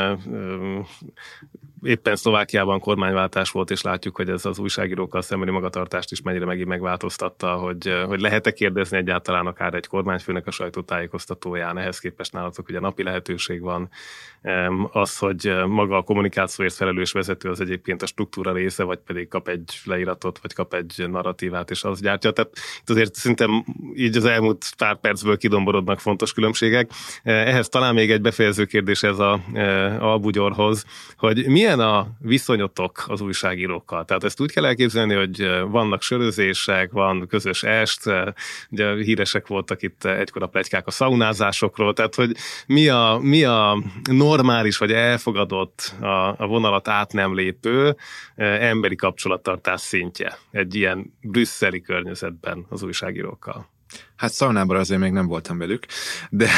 [1.83, 6.69] éppen Szlovákiában kormányváltás volt, és látjuk, hogy ez az újságírókkal szembeni magatartást is mennyire megint
[6.69, 12.81] megváltoztatta, hogy, hogy lehet-e kérdezni egyáltalán akár egy kormányfőnek a sajtótájékoztatóján, ehhez képest nálatok ugye
[12.81, 13.89] napi lehetőség van.
[14.93, 19.49] Az, hogy maga a kommunikációért felelős vezető az egyébként a struktúra része, vagy pedig kap
[19.49, 22.31] egy leíratot, vagy kap egy narratívát, és az gyártja.
[22.31, 26.91] Tehát itt azért szerintem így az elmúlt pár percből kidomborodnak fontos különbségek.
[27.23, 29.41] Ehhez talán még egy befejező kérdés ez a
[30.01, 30.85] albugyorhoz,
[31.17, 34.05] hogy milyen a viszonyotok az újságírókkal?
[34.05, 38.11] Tehát ezt úgy kell elképzelni, hogy vannak sörözések, van közös est,
[38.71, 43.83] ugye híresek voltak itt egykor a plegykák a szaunázásokról, tehát hogy mi a, mi a
[44.11, 47.97] normális vagy elfogadott a, a vonalat át nem lépő
[48.37, 53.72] emberi kapcsolattartás szintje egy ilyen brüsszeli környezetben az újságírókkal?
[54.17, 55.87] Hát szaunában azért még nem voltam velük,
[56.31, 56.49] de,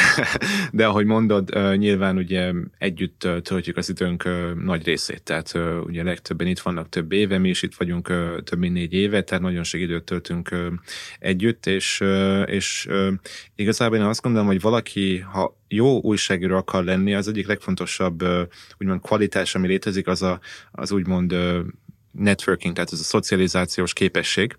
[0.71, 4.29] de ahogy mondod, nyilván ugye együtt töltjük az időnk
[4.63, 5.53] nagy részét, tehát
[5.85, 8.07] ugye legtöbben itt vannak több éve, mi is itt vagyunk
[8.43, 10.55] több mint négy éve, tehát nagyon sok időt töltünk
[11.19, 12.03] együtt, és,
[12.45, 12.87] és
[13.55, 18.23] igazából én azt gondolom, hogy valaki, ha jó újságíró akar lenni, az egyik legfontosabb
[18.77, 20.39] úgymond kvalitás, ami létezik, az a,
[20.71, 21.35] az úgymond
[22.17, 24.57] networking, tehát ez a szocializációs képesség,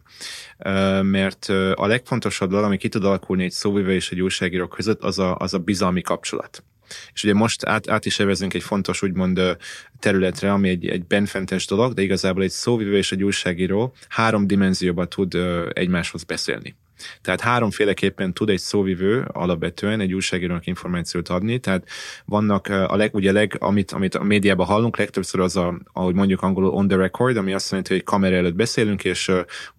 [1.02, 5.18] mert a legfontosabb dolog, ami ki tud alakulni egy szóvivő és egy újságíró között, az
[5.18, 6.64] a, az a bizalmi kapcsolat.
[7.12, 9.56] És ugye most át, át is evezünk egy fontos úgymond
[9.98, 15.08] területre, ami egy, egy benfentes dolog, de igazából egy szóvivő és egy újságíró három dimenzióban
[15.08, 15.34] tud
[15.72, 16.76] egymáshoz beszélni.
[17.22, 21.88] Tehát háromféleképpen tud egy szóvivő alapvetően egy újságírónak információt adni, tehát
[22.24, 26.42] vannak a leg, ugye leg, amit, amit a médiában hallunk, legtöbbször az a, ahogy mondjuk
[26.42, 29.32] angolul on the record, ami azt jelenti, hogy kamera előtt beszélünk, és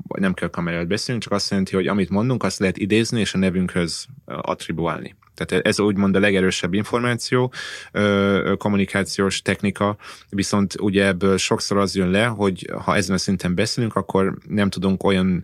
[0.08, 3.34] nem kell kamera előtt beszélünk, csak azt jelenti, hogy amit mondunk, azt lehet idézni, és
[3.34, 5.16] a nevünkhöz attribuálni.
[5.38, 7.54] Tehát ez úgymond a legerősebb információ,
[8.58, 9.98] kommunikációs technika,
[10.30, 14.70] viszont ugye ebből sokszor az jön le, hogy ha ezen a szinten beszélünk, akkor nem
[14.70, 15.44] tudunk olyan,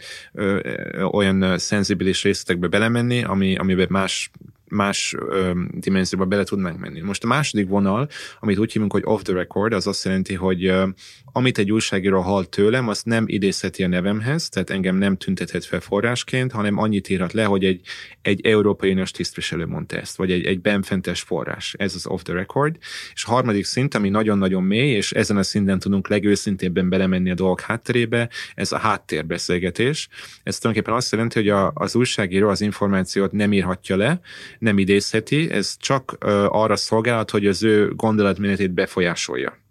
[1.11, 4.31] olyan szenzibilis részletekbe belemenni, ami, amiben más
[4.73, 7.01] más ö, dimenzióba bele tudnánk menni.
[7.01, 10.65] Most a második vonal, amit úgy hívunk, hogy off the record, az azt jelenti, hogy
[10.65, 10.87] ö,
[11.35, 15.79] amit egy újságíró hall tőlem, azt nem idézheti a nevemhez, tehát engem nem tüntethet fel
[15.79, 17.81] forrásként, hanem annyit írhat le, hogy egy,
[18.21, 21.75] egy Európai Uniós tisztviselő mondta ezt, vagy egy, egy benfentes forrás.
[21.77, 22.77] Ez az off the record.
[23.13, 27.33] És a harmadik szint, ami nagyon-nagyon mély, és ezen a szinten tudunk legőszintébben belemenni a
[27.33, 30.07] dolgok hátterébe, ez a háttérbeszélgetés.
[30.43, 34.19] Ez tulajdonképpen azt jelenti, hogy a, az újságíró az információt nem írhatja le,
[34.59, 36.15] nem idézheti, ez csak
[36.47, 39.62] arra szolgálhat, hogy az ő gondolatmenetét befolyásolja.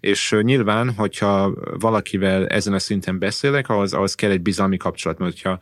[0.00, 5.32] És nyilván, hogyha valakivel ezen a szinten beszélek, ahhoz, ahhoz kell egy bizalmi kapcsolat, mert
[5.32, 5.58] hogyha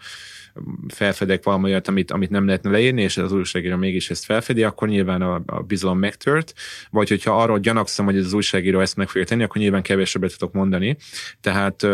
[0.88, 4.88] felfedek valami olyat, amit, amit nem lehetne leírni, és az újságíró mégis ezt felfedi, akkor
[4.88, 6.54] nyilván a, a bizalom megtört,
[6.90, 10.54] vagy hogyha arról gyanakszom, hogy az újságíró ezt meg fogja tenni, akkor nyilván kevesebbet tudok
[10.54, 10.96] mondani.
[11.40, 11.86] Tehát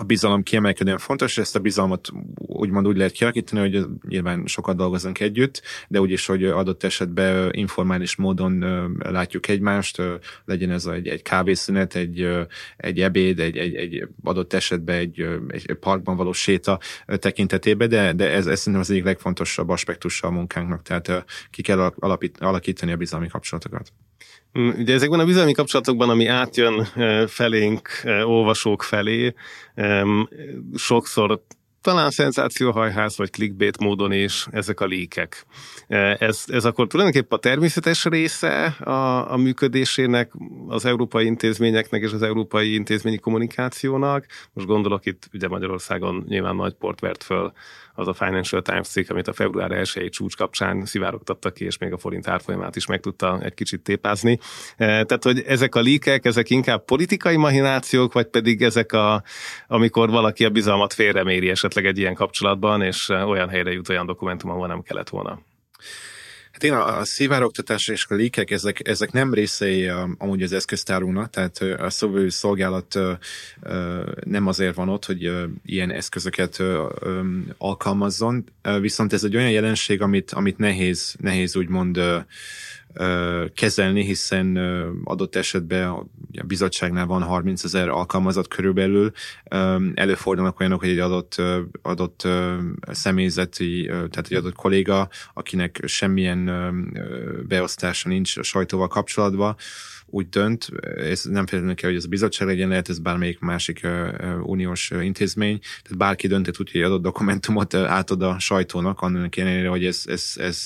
[0.00, 4.76] a bizalom kiemelkedően fontos, és ezt a bizalmat úgymond úgy lehet kialakítani, hogy nyilván sokat
[4.76, 8.64] dolgozunk együtt, de úgyis, hogy adott esetben informális módon
[8.98, 10.02] látjuk egymást,
[10.44, 12.28] legyen ez egy, egy kávészünet, egy,
[12.76, 18.30] egy ebéd, egy, egy, egy adott esetben egy, egy parkban való séta tekintetében, de, de
[18.30, 22.96] ez, ez szerintem az egyik legfontosabb aspektusa a munkánknak, tehát ki kell alapít, alakítani a
[22.96, 23.92] bizalmi kapcsolatokat.
[24.58, 26.84] Mm, ugye ezekben a bizalmi kapcsolatokban, ami átjön
[27.26, 27.88] felénk,
[28.24, 29.34] olvasók felé,
[30.74, 31.42] sokszor
[31.80, 35.46] talán szenzációhajház vagy clickbait módon is ezek a líkek.
[36.18, 40.32] Ez, ez akkor tulajdonképpen a természetes része a, a működésének,
[40.66, 44.26] az európai intézményeknek és az európai intézményi kommunikációnak.
[44.52, 47.52] Most gondolok itt ugye Magyarországon nyilván nagy port vert föl
[48.00, 51.92] az a Financial Times cikk, amit a február 1 csúcs kapcsán szivárogtattak ki, és még
[51.92, 54.38] a forint árfolyamát is meg tudta egy kicsit tépázni.
[54.76, 59.22] Tehát, hogy ezek a líkek, ezek inkább politikai mahinációk, vagy pedig ezek a,
[59.66, 64.50] amikor valaki a bizalmat félreméri esetleg egy ilyen kapcsolatban, és olyan helyre jut olyan dokumentum,
[64.50, 65.40] ahol nem kellett volna.
[66.50, 70.52] Hát én a, a szivárogtatás és a líkek, ezek, ezek nem részei a, amúgy az
[70.52, 72.98] eszköztárunknak, tehát a szóvő szolgálat
[74.24, 75.32] nem azért van ott, hogy
[75.64, 76.62] ilyen eszközöket
[77.58, 78.44] alkalmazzon,
[78.80, 82.00] viszont ez egy olyan jelenség, amit, amit nehéz, nehéz úgymond
[83.54, 84.56] kezelni, hiszen
[85.04, 86.06] adott esetben a
[86.46, 89.12] bizottságnál van 30 ezer alkalmazott körülbelül.
[89.94, 91.42] Előfordulnak olyanok, hogy egy adott,
[91.82, 92.28] adott
[92.82, 96.50] személyzeti, tehát egy adott kolléga, akinek semmilyen
[97.48, 99.56] beosztása nincs a sajtóval kapcsolatban,
[100.10, 103.86] úgy dönt, ez nem feltétlenül kell, hogy ez a bizottság legyen, lehet ez bármelyik másik
[104.42, 109.84] uniós intézmény, tehát bárki döntött úgy, hogy adott dokumentumot átad a sajtónak, annak ellenére, hogy
[109.84, 110.62] ez, ez, ez,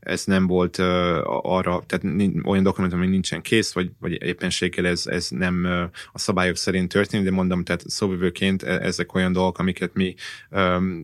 [0.00, 0.78] ez nem volt
[1.24, 2.04] arra, tehát
[2.44, 5.66] olyan dokumentum, ami nincsen kész, vagy, vagy éppenséggel ez, ez nem
[6.12, 10.14] a szabályok szerint történik, de mondom, tehát szóvivőként e, ezek olyan dolgok, amiket mi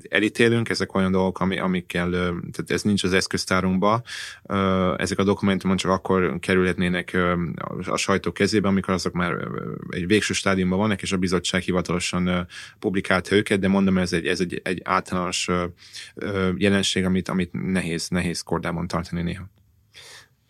[0.08, 4.02] elítélünk, ezek olyan dolgok, ami, amikkel, tehát ez nincs az eszköztárunkban,
[4.96, 7.16] ezek a dokumentumok csak akkor kerülhetnének
[7.86, 9.48] a sajtó kezébe, amikor azok már
[9.90, 12.46] egy végső stádiumban vannak, és a bizottság hivatalosan
[12.78, 15.48] publikálta őket, de mondom, ez egy, ez egy, egy általános
[16.56, 19.48] jelenség, amit, amit nehéz, nehéz kordában tartani néha.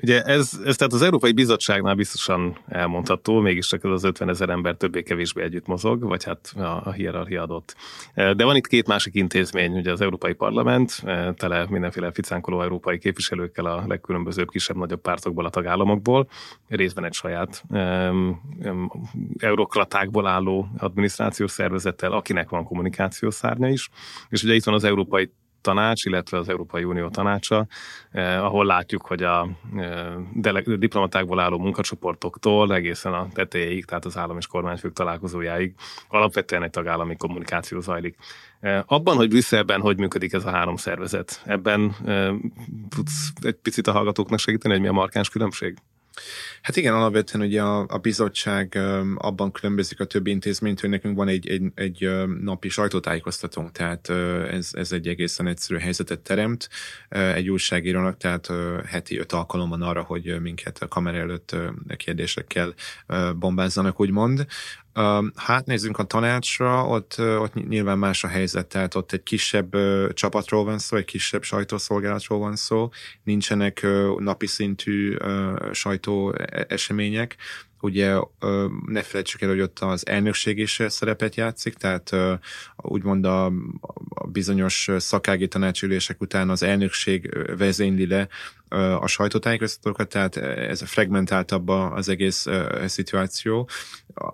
[0.02, 4.74] Ugye ez, ez tehát az Európai Bizottságnál biztosan elmondható, mégiscsak ez az 50 ezer ember
[4.74, 7.76] többé-kevésbé együtt mozog, vagy hát a, a hierarchia adott.
[8.14, 11.02] De van itt két másik intézmény, ugye az Európai Parlament,
[11.36, 16.28] tele mindenféle ficánkoló európai képviselőkkel a legkülönbözőbb kisebb-nagyobb pártokból, a tagállamokból,
[16.68, 18.90] részben egy saját um, um,
[19.38, 23.88] eurokratákból álló adminisztrációs szervezettel, akinek van kommunikációs szárnya is,
[24.28, 25.30] és ugye itt van az Európai
[25.60, 27.66] tanács, illetve az Európai Unió tanácsa,
[28.10, 34.36] eh, ahol látjuk, hogy a eh, diplomatákból álló munkacsoportoktól egészen a tetejéig, tehát az állam
[34.36, 35.74] és kormányfők találkozójáig
[36.08, 38.16] alapvetően egy tagállami kommunikáció zajlik.
[38.60, 42.34] Eh, abban, hogy Brüsszelben hogy működik ez a három szervezet, ebben eh,
[42.88, 45.76] tudsz egy picit a hallgatóknak segíteni, hogy mi a markáns különbség?
[46.62, 48.78] Hát igen, alapvetően ugye a, a bizottság
[49.14, 52.10] abban különbözik a többi intézményt, hogy nekünk van egy, egy, egy
[52.40, 54.08] napi sajtótájékoztatónk, tehát
[54.50, 56.68] ez, ez egy egészen egyszerű helyzetet teremt
[57.08, 58.48] egy újságírónak, tehát
[58.86, 61.56] heti öt alkalom van arra, hogy minket a kamera előtt
[61.96, 62.74] kérdésekkel
[63.36, 64.46] bombázzanak, úgymond.
[65.34, 69.76] Hát nézzünk a tanácsra, ott, ott nyilván más a helyzet, tehát ott egy kisebb
[70.12, 72.90] csapatról van szó, egy kisebb sajtószolgálatról van szó,
[73.22, 73.86] nincsenek
[74.18, 75.16] napi szintű
[75.72, 77.36] sajtó e-, események,
[77.80, 78.16] ugye
[78.86, 82.10] ne felejtsük el, hogy ott az elnökség is szerepet játszik, tehát
[82.76, 83.52] úgymond a,
[84.28, 88.28] bizonyos szakági tanácsülések után az elnökség vezényli le
[89.00, 92.46] a sajtótájékoztatókat, tehát ez a fragmentáltabb az egész
[92.86, 93.68] szituáció.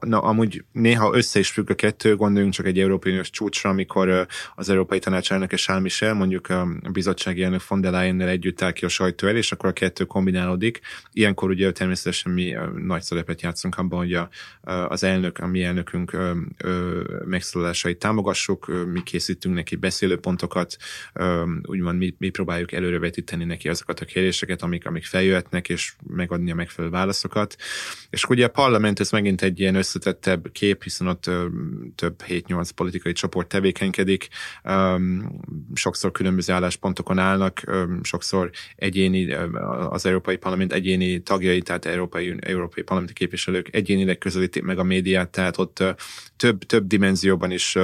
[0.00, 4.26] Na, amúgy néha össze is függ a kettő, gondoljunk csak egy Európai Uniós csúcsra, amikor
[4.54, 8.84] az Európai Tanács elnöke Charles mondjuk a bizottsági elnök von der leyen együtt áll ki
[8.84, 10.80] a sajtó el, és akkor a kettő kombinálódik.
[11.12, 14.28] Ilyenkor ugye természetesen mi nagy szerepet játszunk abban, hogy a,
[14.88, 16.16] az elnök, a mi elnökünk
[17.24, 20.76] megszólalásait támogassuk, mi készítünk neki beszélőpontokat,
[21.62, 24.22] úgymond mi, mi próbáljuk előrevetíteni neki azokat a kérdéseket,
[24.58, 27.56] amik, amik feljöhetnek, és megadni a megfelelő válaszokat.
[28.10, 31.30] És ugye a parlament ez megint egy ilyen összetettebb kép, hiszen ott
[31.94, 34.28] több 7-8 politikai csoport tevékenykedik,
[35.74, 37.62] sokszor különböző álláspontokon állnak,
[38.02, 39.32] sokszor egyéni,
[39.90, 45.30] az Európai Parlament egyéni tagjai, tehát Európai, Európai Parlamenti képviselők egyénileg közelítik meg a médiát,
[45.30, 45.84] tehát ott
[46.36, 47.78] több, több dimenzióban is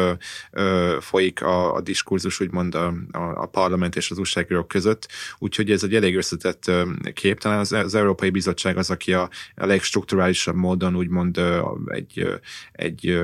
[1.01, 5.83] folyik a, a diskurzus, úgymond a, a, a parlament és az újságírók között, úgyhogy ez
[5.83, 6.71] egy elég összetett
[7.13, 7.41] kép.
[7.41, 11.41] Talán az, az Európai Bizottság az, aki a, a legstrukturálisabb módon úgymond
[11.87, 12.41] egy,
[12.73, 13.21] egy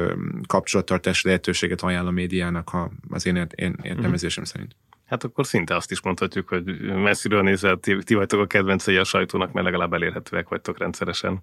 [0.46, 4.46] kapcsolattartási lehetőséget ajánl a médiának a, az én, én értelmezésem mm.
[4.46, 4.76] szerint.
[5.06, 9.04] Hát akkor szinte azt is mondhatjuk, hogy messziről nézve ti, ti vagytok a kedvencei a
[9.04, 11.42] sajtónak, mert legalább elérhetőek vagytok rendszeresen.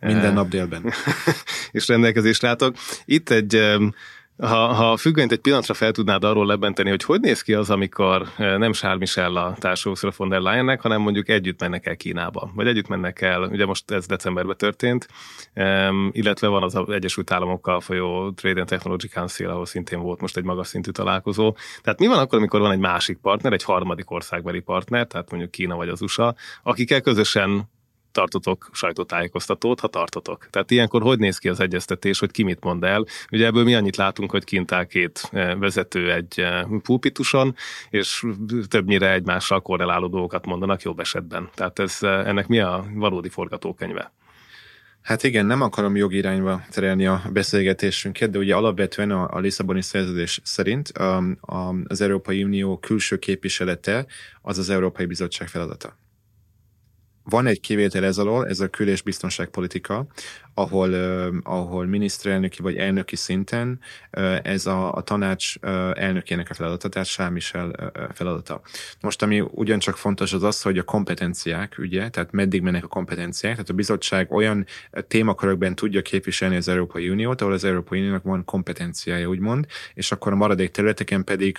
[0.00, 0.92] Minden nap délben.
[1.70, 2.76] és rendelkezésre álltok.
[3.04, 3.78] Itt egy
[4.38, 8.28] ha, ha függönyt egy pillanatra fel tudnád arról lebenteni, hogy hogy néz ki az, amikor
[8.36, 12.50] eh, nem Charles Michel a társadalmi von der Leyennek, hanem mondjuk együtt mennek el Kínába,
[12.54, 15.08] vagy együtt mennek el, ugye most ez decemberben történt,
[16.10, 20.36] illetve van az, az Egyesült Államokkal folyó Trade and Technology Council, ahol szintén volt most
[20.36, 21.56] egy magas szintű találkozó.
[21.82, 25.50] Tehát mi van akkor, amikor van egy másik partner, egy harmadik országbeli partner, tehát mondjuk
[25.52, 27.68] Kína vagy az USA, akikkel közösen
[28.18, 30.46] tartotok sajtótájékoztatót, ha tartotok.
[30.50, 33.04] Tehát ilyenkor hogy néz ki az egyeztetés, hogy ki mit mond el?
[33.32, 36.44] Ugye ebből mi annyit látunk, hogy kint áll két vezető egy
[36.82, 37.54] pulpituson,
[37.90, 38.26] és
[38.68, 41.48] többnyire egymással korreláló dolgokat mondanak jobb esetben.
[41.54, 44.12] Tehát ez, ennek mi a valódi forgatókönyve?
[45.02, 49.82] Hát igen, nem akarom jogi irányba terelni a beszélgetésünket, de ugye alapvetően a, a Lisszaboni
[49.82, 54.06] szerződés szerint a, a, az Európai Unió külső képviselete
[54.42, 55.96] az az Európai Bizottság feladata.
[57.30, 60.06] Van egy kivétel ez alól, ez a kül- és biztonságpolitika,
[60.54, 63.80] ahol, uh, ahol miniszterelnöki vagy elnöki szinten
[64.16, 68.60] uh, ez a, a tanács uh, elnökének a feladata, tehát Michel uh, feladata.
[69.00, 73.52] Most ami ugyancsak fontos az az, hogy a kompetenciák, ugye, tehát meddig mennek a kompetenciák,
[73.52, 74.66] tehát a bizottság olyan
[75.08, 80.32] témakörökben tudja képviselni az Európai Uniót, ahol az Európai Uniónak van kompetenciája, úgymond, és akkor
[80.32, 81.58] a maradék területeken pedig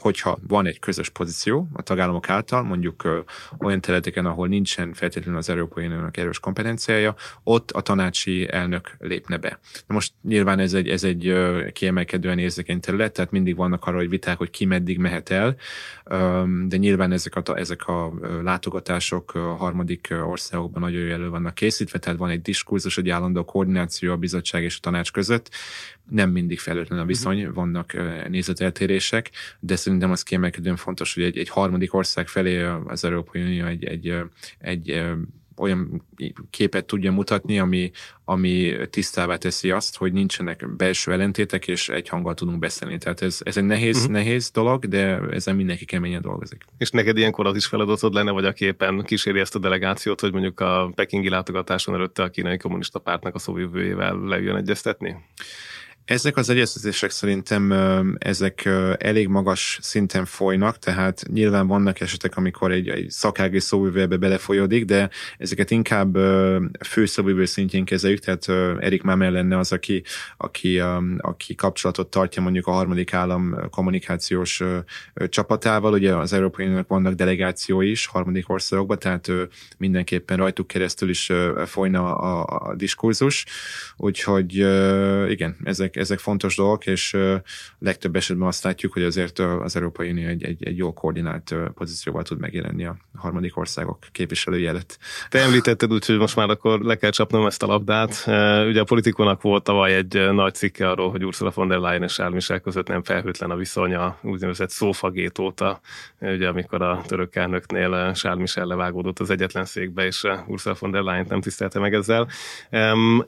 [0.00, 3.24] hogyha van egy közös pozíció a tagállamok által, mondjuk
[3.58, 9.36] olyan területeken, ahol nincsen feltétlenül az Európai Uniónak erős kompetenciája, ott a tanácsi elnök lépne
[9.36, 9.58] be.
[9.86, 11.34] Na most nyilván ez egy, ez egy
[11.72, 15.56] kiemelkedően érzékeny terület, tehát mindig vannak arra, hogy viták, hogy ki meddig mehet el,
[16.66, 22.18] de nyilván ezek a, ezek a látogatások a harmadik országokban nagyon elő vannak készítve, tehát
[22.18, 25.50] van egy diskurzus, egy állandó koordináció a bizottság és a tanács között,
[26.10, 27.54] nem mindig felőtlen a viszony, uh-huh.
[27.54, 27.96] vannak
[28.28, 29.30] nézeteltérések,
[29.60, 33.84] de szerintem az kiemelkedően fontos, hogy egy, egy harmadik ország felé az Európai Unió egy,
[33.84, 34.14] egy,
[34.58, 35.02] egy
[35.60, 36.06] olyan
[36.50, 37.90] képet tudja mutatni, ami,
[38.24, 42.98] ami tisztává teszi azt, hogy nincsenek belső ellentétek, és egy hanggal tudunk beszélni.
[42.98, 44.12] Tehát ez, ez egy nehéz, uh-huh.
[44.12, 46.64] nehéz dolog, de ezen mindenki keményen dolgozik.
[46.78, 50.32] És neked ilyenkor az is feladatod lenne, vagy a képen kíséri ezt a delegációt, hogy
[50.32, 55.16] mondjuk a pekingi látogatáson előtte a kínai kommunista pártnak a szóvivőjével lejön egyeztetni?
[56.10, 57.72] Ezek az egyeztetések szerintem
[58.18, 64.84] ezek elég magas szinten folynak, tehát nyilván vannak esetek, amikor egy, egy szakági szóvivőbe belefolyodik,
[64.84, 66.18] de ezeket inkább
[66.86, 68.48] főszóvivő szintjén kezeljük, tehát
[68.82, 70.02] Erik Mamel lenne az, aki,
[70.36, 70.80] aki,
[71.18, 74.62] aki kapcsolatot tartja mondjuk a harmadik állam kommunikációs
[75.28, 79.30] csapatával, ugye az Európai Uniónak vannak delegációi is harmadik országokban, tehát
[79.78, 81.32] mindenképpen rajtuk keresztül is
[81.66, 83.44] folyna a, a diskurzus,
[83.96, 84.54] úgyhogy
[85.28, 87.16] igen, ezek, ezek fontos dolgok, és
[87.78, 92.22] legtöbb esetben azt látjuk, hogy azért az Európai Unió egy, egy, egy jó koordinált pozícióval
[92.22, 94.98] tud megjelenni a harmadik országok képviselői előtt.
[95.28, 98.24] Te említetted úgy, hogy most már akkor le kell csapnom ezt a labdát.
[98.68, 102.20] Ugye a politikónak volt tavaly egy nagy cikke arról, hogy Ursula von der Leyen és
[102.30, 105.80] Michel között nem felhőtlen a viszonya, úgynevezett szófagét óta,
[106.20, 111.02] ugye amikor a török elnöknél Charles Michel levágódott az egyetlen székbe, és Ursula von der
[111.02, 112.28] Leyen nem tisztelte meg ezzel.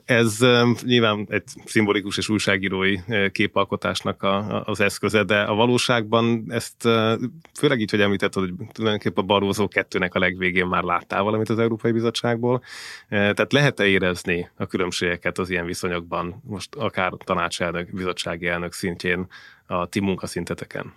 [0.05, 0.37] Ez
[0.83, 6.81] nyilván egy szimbolikus és újság újságírói képalkotásnak a, az eszköze, de a valóságban ezt
[7.53, 11.59] főleg így, hogy említetted, hogy tulajdonképpen a Barózó kettőnek a legvégén már láttál valamit az
[11.59, 12.63] Európai Bizottságból.
[13.09, 19.27] Tehát lehet-e érezni a különbségeket az ilyen viszonyokban, most akár tanácselnök, bizottsági elnök szintjén
[19.65, 20.93] a ti munkaszinteteken?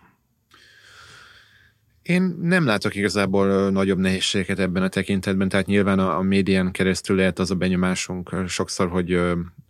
[2.03, 7.17] Én nem látok igazából nagyobb nehézségeket ebben a tekintetben, tehát nyilván a, a médián keresztül
[7.17, 9.21] lehet az a benyomásunk sokszor, hogy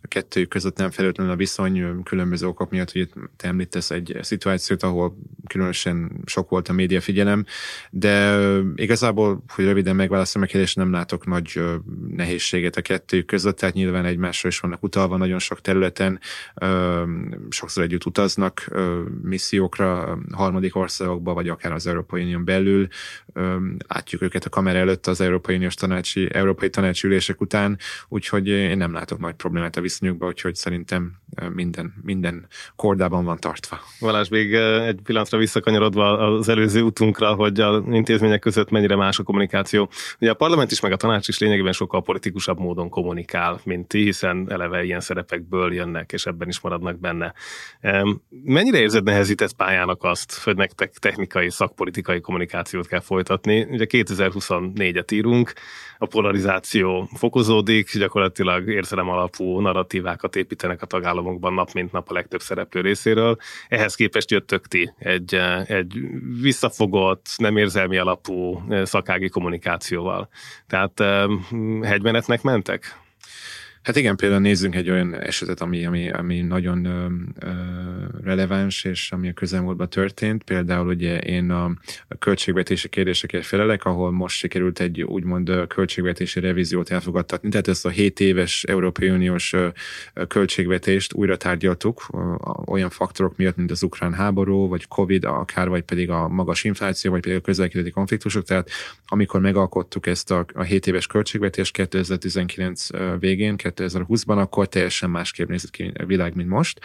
[0.07, 5.17] kettőjük között nem feltétlenül a viszony különböző okok miatt, hogy te említesz egy szituációt, ahol
[5.47, 7.45] különösen sok volt a média figyelem,
[7.89, 8.39] de
[8.75, 11.61] igazából, hogy röviden megválaszolom a kérdést, nem látok nagy
[12.07, 16.19] nehézséget a kettőjük között, tehát nyilván egymásra is vannak utalva nagyon sok területen,
[17.49, 18.69] sokszor együtt utaznak
[19.21, 22.87] missziókra harmadik országokba, vagy akár az Európai Unión belül,
[23.87, 27.77] látjuk őket a kamera előtt az Európai Uniós tanácsi, Európai Tanácsülések után,
[28.07, 31.19] úgyhogy én nem látok nagy problémát a viszonyukban, úgyhogy szerintem
[31.53, 33.79] minden, minden kordában van tartva.
[33.99, 39.23] Valás, még egy pillanatra visszakanyarodva az előző utunkra, hogy a intézmények között mennyire más a
[39.23, 39.89] kommunikáció.
[40.19, 44.03] Ugye a parlament is, meg a tanács is lényegében sokkal politikusabb módon kommunikál, mint ti,
[44.03, 47.33] hiszen eleve ilyen szerepekből jönnek, és ebben is maradnak benne.
[48.43, 53.67] Mennyire érzed nehezített pályának azt, hogy nektek technikai, szakpolitikai kommunikációt kell folytatni?
[53.69, 55.53] Ugye 2024-et írunk,
[55.97, 60.85] a polarizáció fokozódik, gyakorlatilag érzelem alapú narratívákat építenek a
[61.17, 63.37] tagállamokban nap mint nap a legtöbb szereplő részéről.
[63.67, 65.99] Ehhez képest jöttök ti egy, egy
[66.41, 70.29] visszafogott, nem érzelmi alapú szakági kommunikációval.
[70.67, 70.99] Tehát
[71.81, 73.05] hegymenetnek mentek?
[73.87, 77.07] Hát igen, például nézzünk egy olyan esetet, ami, ami, ami nagyon ö,
[77.39, 77.49] ö,
[78.23, 80.43] releváns, és ami a közelmúltban történt.
[80.43, 81.63] Például ugye én a,
[82.07, 87.49] a költségvetési kérdésekért felelek, ahol most sikerült egy úgymond költségvetési revíziót elfogadtatni.
[87.49, 89.55] Tehát ezt a 7 éves Európai Uniós
[90.27, 92.07] költségvetést újra tárgyaltuk
[92.65, 97.11] olyan faktorok miatt, mint az ukrán háború, vagy Covid, akár vagy pedig a magas infláció,
[97.11, 98.43] vagy pedig a közelkeleti konfliktusok.
[98.43, 98.69] Tehát
[99.05, 102.87] amikor megalkottuk ezt a, a 7 éves költségvetést 2019
[103.19, 106.79] végén, 2020-ban, akkor teljesen másképp nézett ki a világ, mint most,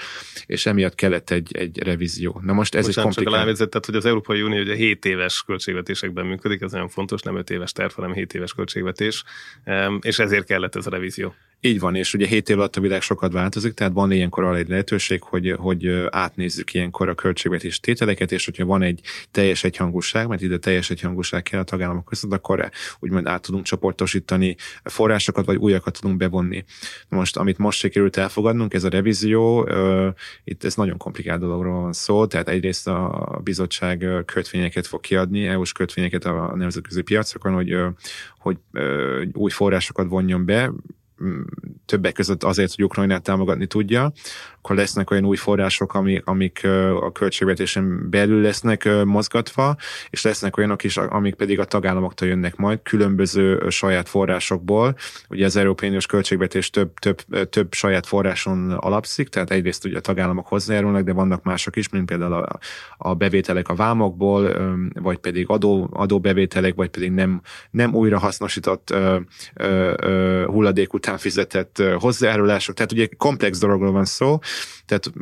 [0.47, 2.41] és emiatt kellett egy, egy revízió.
[2.45, 3.57] Na most ez Bocsánat, egy komplikált...
[3.57, 7.37] csak tehát, hogy az Európai Unió ugye 7 éves költségvetésekben működik, ez nagyon fontos, nem
[7.37, 9.25] 5 éves terv, hanem 7 éves költségvetés,
[10.01, 11.35] és ezért kellett ez a revízió.
[11.65, 14.57] Így van, és ugye 7 év alatt a világ sokat változik, tehát van ilyenkor arra
[14.57, 19.01] egy lehetőség, hogy, hogy átnézzük ilyenkor a költségvetés tételeket, és hogyha van egy
[19.31, 24.57] teljes egyhangúság, mert ide teljes egyhangúság kell a tagállamok között, akkor úgymond át tudunk csoportosítani
[24.85, 26.65] forrásokat, vagy újakat tudunk bevonni.
[27.09, 29.69] Most, amit most sikerült elfogadnunk, ez a revízió,
[30.45, 35.73] itt ez nagyon komplikált dologról van szó, tehát egyrészt a bizottság kötvényeket fog kiadni, EU-s
[35.73, 37.77] kötvényeket a nemzetközi piacokon, hogy,
[38.39, 38.57] hogy
[39.33, 40.73] új forrásokat vonjon be,
[41.87, 44.13] többek között azért, hogy Ukrajnát támogatni tudja,
[44.59, 46.61] akkor lesznek olyan új források, amik, amik
[47.01, 49.77] a költségvetésen belül lesznek mozgatva,
[50.11, 54.97] és lesznek olyanok is, amik pedig a tagállamoktól jönnek majd, különböző saját forrásokból.
[55.29, 60.01] Ugye az Európai Uniós költségvetés több, több, több saját forráson alapszik, tehát egyrészt ugye a
[60.01, 62.59] tagállamok hozzájárulnak, de vannak mások is, mint például a,
[62.99, 64.51] a bevételek a vámokból,
[64.95, 69.19] vagy pedig adó, adóbevételek, vagy pedig nem, nem újra hasznosított ö,
[69.55, 72.75] ö, ö, hulladék után fizetett hozzájárulások.
[72.75, 74.39] Tehát ugye komplex dologról van szó,
[74.87, 75.13] tehát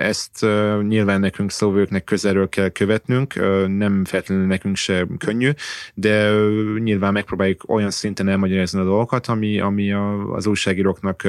[0.00, 0.46] ezt
[0.88, 3.34] nyilván nekünk szóvőknek közelről kell követnünk,
[3.76, 5.50] nem feltétlenül nekünk se könnyű,
[5.94, 6.30] de
[6.78, 9.92] nyilván megpróbáljuk olyan szinten elmagyarázni a dolgokat, ami, ami
[10.32, 11.22] az újságíróknak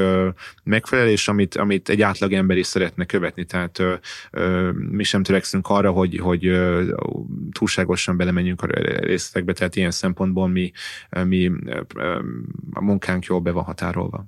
[0.63, 3.45] megfelel, és amit, amit egy átlag ember is szeretne követni.
[3.45, 3.82] Tehát
[4.89, 6.59] mi sem törekszünk arra, hogy, hogy
[7.51, 8.68] túlságosan belemenjünk a
[8.99, 10.72] részletekbe, tehát ilyen szempontból mi,
[11.24, 11.51] mi
[12.74, 14.26] a munkánk jól be van határolva.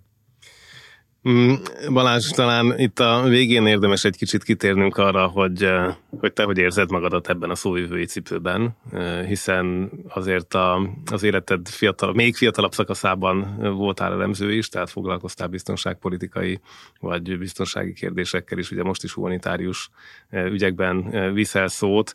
[1.28, 1.54] Mm,
[1.94, 6.58] Balázs, talán itt a végén érdemes egy kicsit kitérnünk arra, hogy, eh, hogy te hogy
[6.58, 12.74] érzed magadat ebben a szóvivői cipőben, eh, hiszen azért a, az életed fiatal, még fiatalabb
[12.74, 16.60] szakaszában voltál elemző is, tehát foglalkoztál biztonságpolitikai
[17.00, 19.90] vagy biztonsági kérdésekkel is, ugye most is humanitárius
[20.30, 22.14] eh, ügyekben viszel szót.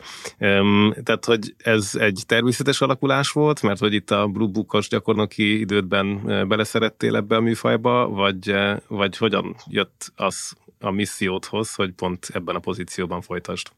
[1.02, 6.22] Tehát, hogy ez egy természetes alakulás volt, mert hogy itt a Blue Book-os gyakornoki idődben
[6.48, 8.55] beleszerettél ebbe a műfajba, vagy
[8.95, 13.68] vagy hogyan jött az a missziódhoz, hogy pont ebben a pozícióban folytasd?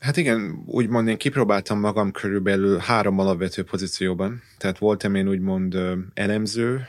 [0.00, 4.42] Hát igen, úgymond én kipróbáltam magam körülbelül három alapvető pozícióban.
[4.58, 5.78] Tehát voltam én úgymond
[6.14, 6.86] elemző,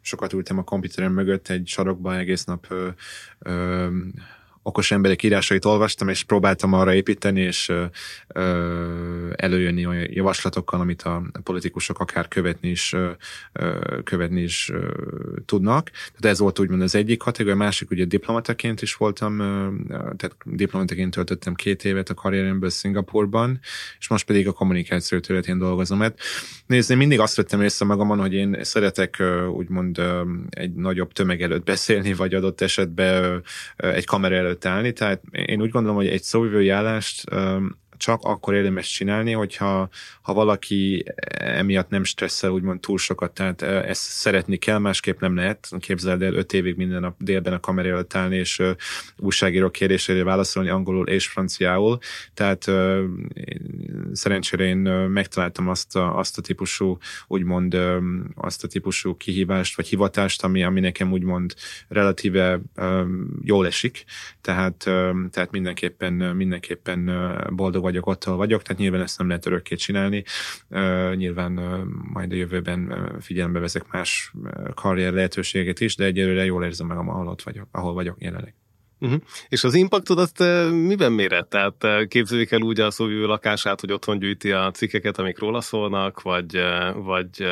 [0.00, 2.74] sokat ültem a komputeren mögött egy sarokban egész nap
[4.66, 7.72] okos emberek írásait olvastam, és próbáltam arra építeni, és
[9.34, 12.94] előjönni olyan javaslatokkal, amit a politikusok akár követni is,
[14.04, 14.72] követni is
[15.44, 15.90] tudnak.
[15.90, 19.36] Tehát ez volt úgymond az egyik kategória, a másik ugye diplomataként is voltam,
[19.88, 23.60] tehát diplomataként töltöttem két évet a karrieremből Szingapurban,
[23.98, 25.98] és most pedig a kommunikáció területén dolgozom.
[25.98, 26.18] Mert
[26.66, 30.02] nézd, én mindig azt vettem észre magamon, hogy én szeretek úgymond
[30.50, 33.42] egy nagyobb tömeg előtt beszélni, vagy adott esetben
[33.76, 37.24] egy kamera előtt előtt tehát én úgy gondolom, hogy egy szóvivői állást
[38.04, 39.88] csak akkor érdemes csinálni, hogyha
[40.22, 41.04] ha valaki
[41.38, 45.68] emiatt nem stresszel úgymond túl sokat, tehát ezt szeretni kell, másképp nem lehet.
[45.78, 48.62] Képzeld el öt évig minden nap délben a kamera előtt állni, és
[49.16, 51.98] újságíró kérdésére válaszolni angolul és franciául.
[52.34, 52.70] Tehát
[54.12, 54.78] szerencsére én
[55.08, 58.02] megtaláltam azt a, azt a típusú, úgymond uh,
[58.34, 61.54] azt a típusú kihívást, vagy hivatást, ami, ami nekem úgymond
[61.88, 62.60] relatíve
[63.42, 64.04] jól esik.
[64.40, 64.76] Tehát,
[65.30, 67.10] tehát mindenképpen, mindenképpen
[67.50, 70.24] boldog vagyok, ott, vagyok, tehát nyilván ezt nem lehet örökké csinálni.
[71.14, 71.52] Nyilván
[72.12, 74.32] majd a jövőben figyelembe veszek más
[74.74, 78.54] karrier lehetőséget is, de egyelőre jól érzem meg, ahol ott vagyok, ahol vagyok jelenleg.
[79.00, 79.20] Uh-huh.
[79.48, 80.38] És az impactot azt
[80.70, 81.46] miben méret?
[81.46, 85.60] Tehát uh, képzeljük el úgy a szóvivő lakását, hogy otthon gyűjti a cikkeket, amik róla
[85.60, 86.58] szólnak, vagy,
[86.94, 87.46] vagy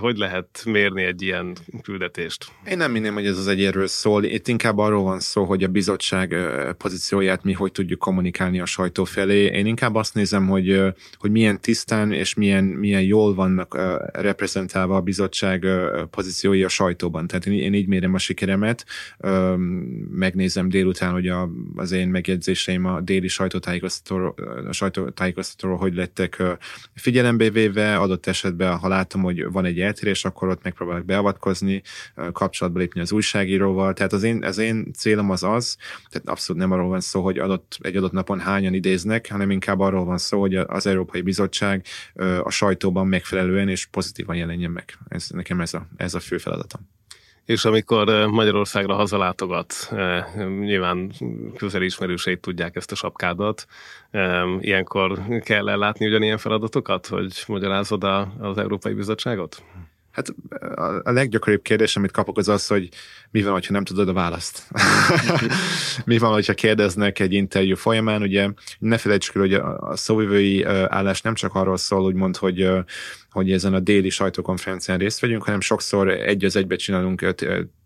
[0.00, 2.46] hogy lehet mérni egy ilyen küldetést?
[2.68, 4.24] Én nem minném, hogy ez az egyérről szól.
[4.24, 6.36] Itt inkább arról van szó, hogy a bizottság
[6.78, 9.44] pozícióját mi hogy tudjuk kommunikálni a sajtó felé.
[9.44, 10.80] Én inkább azt nézem, hogy,
[11.16, 13.78] hogy milyen tisztán és milyen, milyen jól vannak
[14.12, 15.66] reprezentálva a bizottság
[16.10, 17.26] pozíciói a sajtóban.
[17.26, 18.84] Tehát én, én így mérem a sikeremet,
[20.10, 24.34] megnézem említettem délután, hogy a, az én megjegyzéseim a déli sajtótájékoztatóról,
[24.68, 26.42] a sajtótájékoztatóról hogy lettek
[26.94, 31.82] figyelembe véve, adott esetben, ha látom, hogy van egy eltérés, akkor ott megpróbálok beavatkozni,
[32.32, 33.92] kapcsolatba lépni az újságíróval.
[33.92, 35.76] Tehát az én, az én célom az az,
[36.10, 39.80] tehát abszolút nem arról van szó, hogy adott, egy adott napon hányan idéznek, hanem inkább
[39.80, 41.84] arról van szó, hogy az Európai Bizottság
[42.42, 44.98] a sajtóban megfelelően és pozitívan jelenjen meg.
[45.08, 46.88] Ez, nekem ez a, ez a fő feladatom.
[47.44, 49.92] És amikor Magyarországra hazalátogat,
[50.60, 51.12] nyilván
[51.56, 53.66] közeli ismerőseit tudják ezt a sapkádat,
[54.60, 58.04] ilyenkor kell ellátni ugyanilyen feladatokat, hogy magyarázod
[58.38, 59.62] az Európai Bizottságot?
[60.14, 60.34] Hát
[61.02, 62.88] a leggyakoribb kérdés, amit kapok, az az, hogy
[63.30, 64.68] mi van, ha nem tudod a választ.
[66.04, 68.48] mi van, hogyha kérdeznek egy interjú folyamán, ugye
[68.78, 72.68] ne felejtsük el, hogy a szóvivői állás nem csak arról szól, úgymond, hogy
[73.34, 77.34] hogy ezen a déli sajtókonferencián részt vegyünk, hanem sokszor egy az egybe csinálunk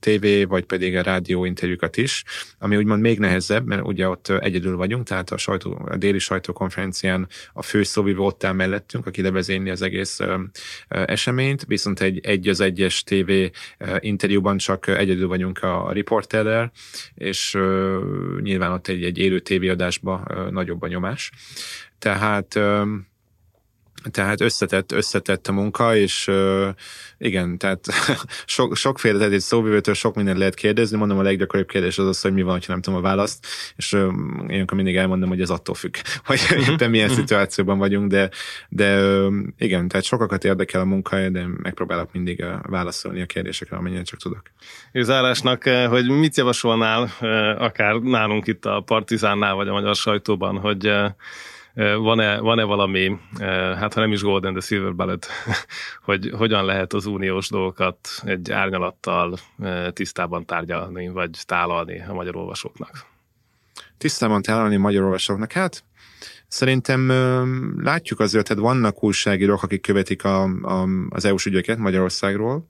[0.00, 2.24] TV, vagy pedig a rádió interjúkat is,
[2.58, 7.28] ami úgymond még nehezebb, mert ugye ott egyedül vagyunk, tehát a, sajtó, a déli sajtókonferencián
[7.52, 10.18] a fő szóvivő ott áll mellettünk, aki levezényli az egész
[10.88, 13.30] eseményt, viszont egy egy az egyes TV
[13.98, 16.72] interjúban csak egyedül vagyunk a riporterrel,
[17.14, 17.58] és
[18.40, 21.30] nyilván ott egy, egy élő tévéadásban nagyobb a nyomás.
[21.98, 22.60] Tehát
[24.10, 26.68] tehát összetett, összetett a munka, és uh,
[27.18, 27.86] igen, tehát
[28.46, 32.20] sok, sokféle, tehát egy szóvivőtől sok mindent lehet kérdezni, mondom a leggyakoribb kérdés az az,
[32.20, 33.46] hogy mi van, ha nem tudom a választ,
[33.76, 34.14] és uh,
[34.46, 35.94] ilyenkor mindig elmondom, hogy ez attól függ,
[36.24, 36.70] hogy mhm.
[36.70, 37.18] éppen milyen mhm.
[37.18, 38.30] szituációban vagyunk, de,
[38.68, 44.02] de uh, igen, tehát sokakat érdekel a munka, de megpróbálok mindig válaszolni a kérdésekre, amennyire
[44.02, 44.42] csak tudok.
[44.92, 47.10] És zárásnak, hogy mit javasolnál,
[47.58, 50.92] akár nálunk itt a Partizánnál, vagy a magyar sajtóban, hogy
[51.78, 53.18] van-e, van-e valami,
[53.78, 55.26] hát ha nem is golden, de silver bullet,
[56.08, 59.38] hogy hogyan lehet az uniós dolgokat egy árnyalattal
[59.92, 63.06] tisztában tárgyalni, vagy tálalni a magyar olvasóknak?
[63.98, 65.52] Tisztában tálalni a magyar olvasóknak?
[65.52, 65.84] Hát
[66.48, 67.08] Szerintem
[67.82, 72.66] látjuk azért, tehát vannak újságírók, akik követik a, a, az EU-s ügyeket Magyarországról,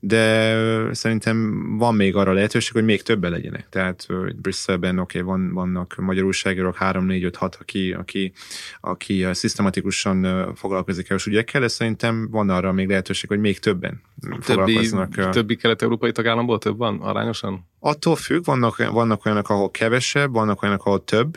[0.00, 3.68] de szerintem van még arra lehetőség, hogy még többen legyenek.
[3.68, 8.32] Tehát Brüsszelben oké, okay, van, vannak magyar újságírók, 3, 4, 5, 6, aki, aki,
[8.80, 14.42] aki szisztematikusan foglalkozik EU-s ügyekkel, de szerintem van arra még lehetőség, hogy még többen többi,
[14.42, 15.30] foglalkoznak.
[15.30, 17.66] Többi kelet-európai tagállamból több van arányosan?
[17.80, 21.36] Attól függ, vannak, vannak olyanok, ahol kevesebb, vannak olyanok, ahol több,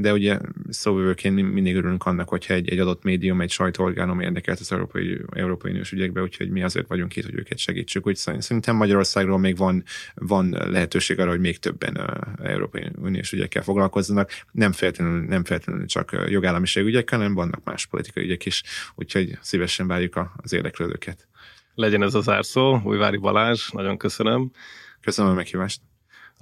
[0.00, 0.38] de ugye
[0.68, 5.70] szóvivőként mindig örülünk annak, hogyha egy, egy adott médium, egy sajtóorgánum érdekelt az Európai, Európai
[5.70, 8.06] Uniós ügyekbe, úgyhogy mi azért vagyunk itt, hogy őket segítsük.
[8.06, 9.84] Úgy szerintem Magyarországról még van,
[10.14, 14.30] van lehetőség arra, hogy még többen Európai Uniós ügyekkel foglalkozzanak.
[14.52, 18.62] Nem feltétlenül, nem feltétlenül csak jogállamiság ügyekkel, hanem vannak más politikai ügyek is,
[18.94, 21.28] úgyhogy szívesen várjuk az érdeklődőket.
[21.74, 24.50] Legyen ez az árszó, Újvári Balázs, nagyon köszönöm.
[25.00, 25.80] Köszönöm a meghívást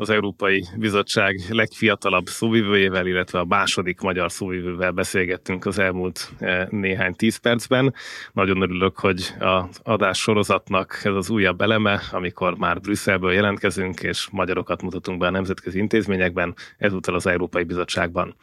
[0.00, 7.14] az Európai Bizottság legfiatalabb szóvivőjével, illetve a második magyar szóvivővel beszélgettünk az elmúlt eh, néhány
[7.14, 7.94] tíz percben.
[8.32, 14.28] Nagyon örülök, hogy az adás sorozatnak ez az újabb eleme, amikor már Brüsszelből jelentkezünk, és
[14.30, 18.34] magyarokat mutatunk be a nemzetközi intézményekben, ezúttal az Európai Bizottságban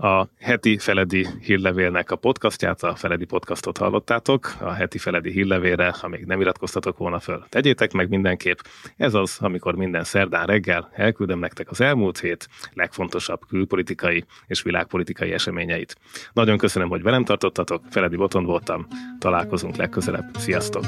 [0.00, 4.54] a heti Feledi hírlevélnek a podcastját, a Feledi podcastot hallottátok.
[4.60, 8.58] A heti Feledi hírlevélre, ha még nem iratkoztatok volna föl, tegyétek meg mindenképp.
[8.96, 15.32] Ez az, amikor minden szerdán reggel elküldöm nektek az elmúlt hét legfontosabb külpolitikai és világpolitikai
[15.32, 15.96] eseményeit.
[16.32, 18.86] Nagyon köszönöm, hogy velem tartottatok, Feledi Boton voltam,
[19.18, 20.36] találkozunk legközelebb.
[20.36, 20.84] Sziasztok!